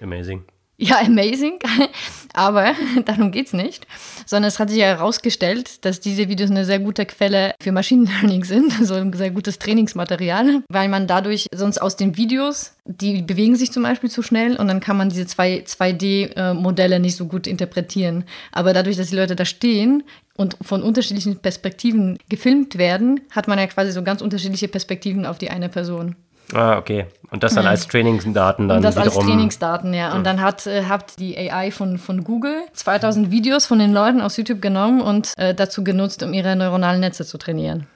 Amazing. 0.00 0.44
Ja, 0.76 1.00
amazing. 1.00 1.58
Aber 2.32 2.74
darum 3.04 3.30
geht's 3.30 3.52
nicht. 3.52 3.86
Sondern 4.26 4.48
es 4.48 4.58
hat 4.58 4.70
sich 4.70 4.78
ja 4.78 4.86
herausgestellt, 4.86 5.84
dass 5.84 6.00
diese 6.00 6.28
Videos 6.28 6.50
eine 6.50 6.64
sehr 6.64 6.80
gute 6.80 7.06
Quelle 7.06 7.54
für 7.60 7.70
Machine 7.70 8.06
Learning 8.06 8.44
sind, 8.44 8.72
so 8.82 8.94
ein 8.94 9.12
sehr 9.12 9.30
gutes 9.30 9.60
Trainingsmaterial, 9.60 10.62
weil 10.68 10.88
man 10.88 11.06
dadurch 11.06 11.46
sonst 11.54 11.78
aus 11.78 11.96
den 11.96 12.16
Videos, 12.16 12.72
die 12.84 13.22
bewegen 13.22 13.54
sich 13.54 13.70
zum 13.70 13.84
Beispiel 13.84 14.10
zu 14.10 14.22
schnell 14.22 14.56
und 14.56 14.66
dann 14.66 14.80
kann 14.80 14.96
man 14.96 15.10
diese 15.10 15.26
zwei 15.26 15.62
2D-Modelle 15.64 16.98
nicht 16.98 17.16
so 17.16 17.26
gut 17.26 17.46
interpretieren. 17.46 18.24
Aber 18.50 18.72
dadurch, 18.72 18.96
dass 18.96 19.10
die 19.10 19.16
Leute 19.16 19.36
da 19.36 19.44
stehen 19.44 20.02
und 20.36 20.56
von 20.60 20.82
unterschiedlichen 20.82 21.36
Perspektiven 21.36 22.18
gefilmt 22.28 22.78
werden, 22.78 23.20
hat 23.30 23.46
man 23.46 23.60
ja 23.60 23.68
quasi 23.68 23.92
so 23.92 24.02
ganz 24.02 24.20
unterschiedliche 24.20 24.66
Perspektiven 24.66 25.24
auf 25.24 25.38
die 25.38 25.50
eine 25.50 25.68
Person. 25.68 26.16
Ah, 26.52 26.76
okay. 26.78 27.06
Und 27.30 27.42
das 27.42 27.54
dann 27.54 27.66
als 27.66 27.88
Trainingsdaten 27.88 28.68
dann 28.68 28.76
Und 28.76 28.82
das 28.84 28.96
als 28.96 29.06
wiederum. 29.06 29.26
Trainingsdaten, 29.26 29.92
ja. 29.92 30.14
Und 30.14 30.24
dann 30.24 30.40
hat, 30.40 30.66
äh, 30.66 30.84
hat 30.84 31.18
die 31.18 31.36
AI 31.36 31.70
von, 31.70 31.98
von 31.98 32.22
Google 32.22 32.62
2000 32.74 33.30
Videos 33.30 33.66
von 33.66 33.78
den 33.78 33.92
Leuten 33.92 34.20
aus 34.20 34.36
YouTube 34.36 34.62
genommen 34.62 35.00
und 35.00 35.32
äh, 35.36 35.54
dazu 35.54 35.82
genutzt, 35.82 36.22
um 36.22 36.32
ihre 36.32 36.54
neuronalen 36.54 37.00
Netze 37.00 37.24
zu 37.24 37.38
trainieren. 37.38 37.86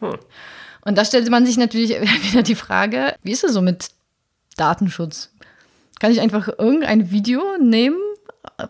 Und 0.00 0.96
da 0.96 1.04
stellte 1.04 1.30
man 1.30 1.44
sich 1.44 1.58
natürlich 1.58 1.90
wieder 2.30 2.42
die 2.42 2.54
Frage, 2.54 3.14
wie 3.22 3.32
ist 3.32 3.44
es 3.44 3.52
so 3.52 3.60
mit 3.60 3.88
Datenschutz? 4.56 5.30
Kann 6.00 6.12
ich 6.12 6.20
einfach 6.20 6.48
irgendein 6.58 7.10
Video 7.10 7.42
nehmen, 7.60 7.98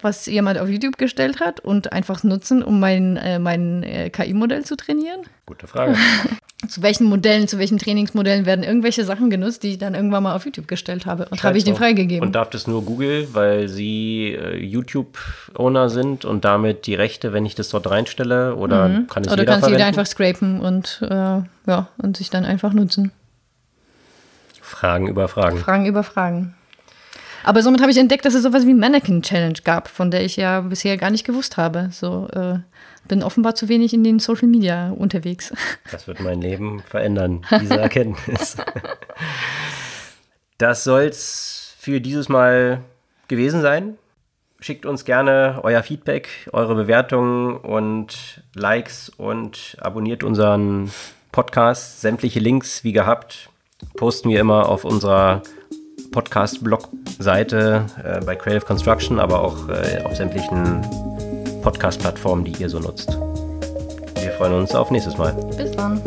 was 0.00 0.26
jemand 0.26 0.58
auf 0.58 0.68
YouTube 0.68 0.96
gestellt 0.96 1.40
hat 1.40 1.60
und 1.60 1.92
einfach 1.92 2.24
nutzen, 2.24 2.62
um 2.62 2.80
mein, 2.80 3.16
äh, 3.16 3.38
mein 3.38 3.82
äh, 3.82 4.10
KI-Modell 4.10 4.64
zu 4.64 4.76
trainieren? 4.76 5.20
Gute 5.44 5.66
Frage. 5.66 5.96
Zu 6.68 6.82
welchen 6.82 7.04
Modellen, 7.04 7.48
zu 7.48 7.58
welchen 7.58 7.76
Trainingsmodellen 7.76 8.46
werden 8.46 8.64
irgendwelche 8.64 9.04
Sachen 9.04 9.28
genutzt, 9.28 9.62
die 9.62 9.72
ich 9.72 9.78
dann 9.78 9.94
irgendwann 9.94 10.22
mal 10.22 10.34
auf 10.34 10.46
YouTube 10.46 10.66
gestellt 10.66 11.04
habe? 11.04 11.26
Und 11.30 11.42
habe 11.42 11.58
ich 11.58 11.64
den 11.64 11.76
freigegeben. 11.76 12.26
Und 12.26 12.34
darf 12.34 12.48
das 12.48 12.66
nur 12.66 12.82
Google, 12.82 13.28
weil 13.32 13.68
sie 13.68 14.34
äh, 14.34 14.56
YouTube-Owner 14.56 15.90
sind 15.90 16.24
und 16.24 16.46
damit 16.46 16.86
die 16.86 16.94
Rechte, 16.94 17.34
wenn 17.34 17.44
ich 17.44 17.54
das 17.54 17.68
dort 17.68 17.90
reinstelle? 17.90 18.56
Oder 18.56 19.04
kann 19.08 19.22
es 19.22 19.28
Oder 19.28 19.42
jeder 19.42 19.52
kannst 19.52 19.60
verwenden? 19.60 19.72
jeder 19.72 19.86
einfach 19.86 20.06
scrapen 20.06 20.60
und, 20.60 21.02
äh, 21.02 21.42
ja, 21.66 21.88
und 21.98 22.16
sich 22.16 22.30
dann 22.30 22.46
einfach 22.46 22.72
nutzen. 22.72 23.12
Fragen 24.62 25.08
über 25.08 25.28
Fragen. 25.28 25.58
Fragen 25.58 25.84
über 25.84 26.02
Fragen. 26.02 26.54
Aber 27.44 27.62
somit 27.62 27.80
habe 27.80 27.92
ich 27.92 27.98
entdeckt, 27.98 28.24
dass 28.24 28.34
es 28.34 28.42
sowas 28.42 28.66
wie 28.66 28.74
Mannequin 28.74 29.22
Challenge 29.22 29.58
gab, 29.62 29.88
von 29.88 30.10
der 30.10 30.24
ich 30.24 30.36
ja 30.36 30.62
bisher 30.62 30.96
gar 30.96 31.10
nicht 31.10 31.24
gewusst 31.24 31.56
habe. 31.56 31.90
So 31.92 32.28
äh, 32.32 32.58
bin 33.08 33.22
offenbar 33.22 33.54
zu 33.54 33.68
wenig 33.68 33.94
in 33.94 34.04
den 34.04 34.18
Social 34.18 34.48
Media 34.48 34.90
unterwegs. 34.90 35.52
Das 35.90 36.06
wird 36.08 36.20
mein 36.20 36.40
Leben 36.40 36.82
verändern, 36.82 37.44
diese 37.60 37.78
Erkenntnis. 37.78 38.56
Das 40.58 40.84
soll's 40.84 41.74
für 41.78 42.00
dieses 42.00 42.30
Mal 42.30 42.80
gewesen 43.28 43.60
sein. 43.60 43.98
Schickt 44.58 44.86
uns 44.86 45.04
gerne 45.04 45.60
euer 45.64 45.82
Feedback, 45.82 46.48
eure 46.50 46.74
Bewertungen 46.74 47.58
und 47.58 48.42
Likes 48.54 49.10
und 49.10 49.76
abonniert 49.80 50.24
unseren 50.24 50.90
Podcast. 51.30 52.00
Sämtliche 52.00 52.40
Links, 52.40 52.84
wie 52.84 52.92
gehabt, 52.92 53.50
posten 53.98 54.30
wir 54.30 54.40
immer 54.40 54.70
auf 54.70 54.86
unserer 54.86 55.42
Podcast-Blog-Seite 56.12 57.86
äh, 58.02 58.24
bei 58.24 58.34
Creative 58.36 58.64
Construction, 58.64 59.20
aber 59.20 59.42
auch 59.42 59.68
äh, 59.68 60.02
auf 60.02 60.16
sämtlichen 60.16 60.80
Podcast-Plattformen, 61.66 62.44
die 62.44 62.52
ihr 62.62 62.68
so 62.68 62.78
nutzt. 62.78 63.08
Wir 64.20 64.30
freuen 64.38 64.52
uns 64.52 64.72
auf 64.72 64.92
nächstes 64.92 65.18
Mal. 65.18 65.32
Bis 65.56 65.72
dann. 65.72 66.00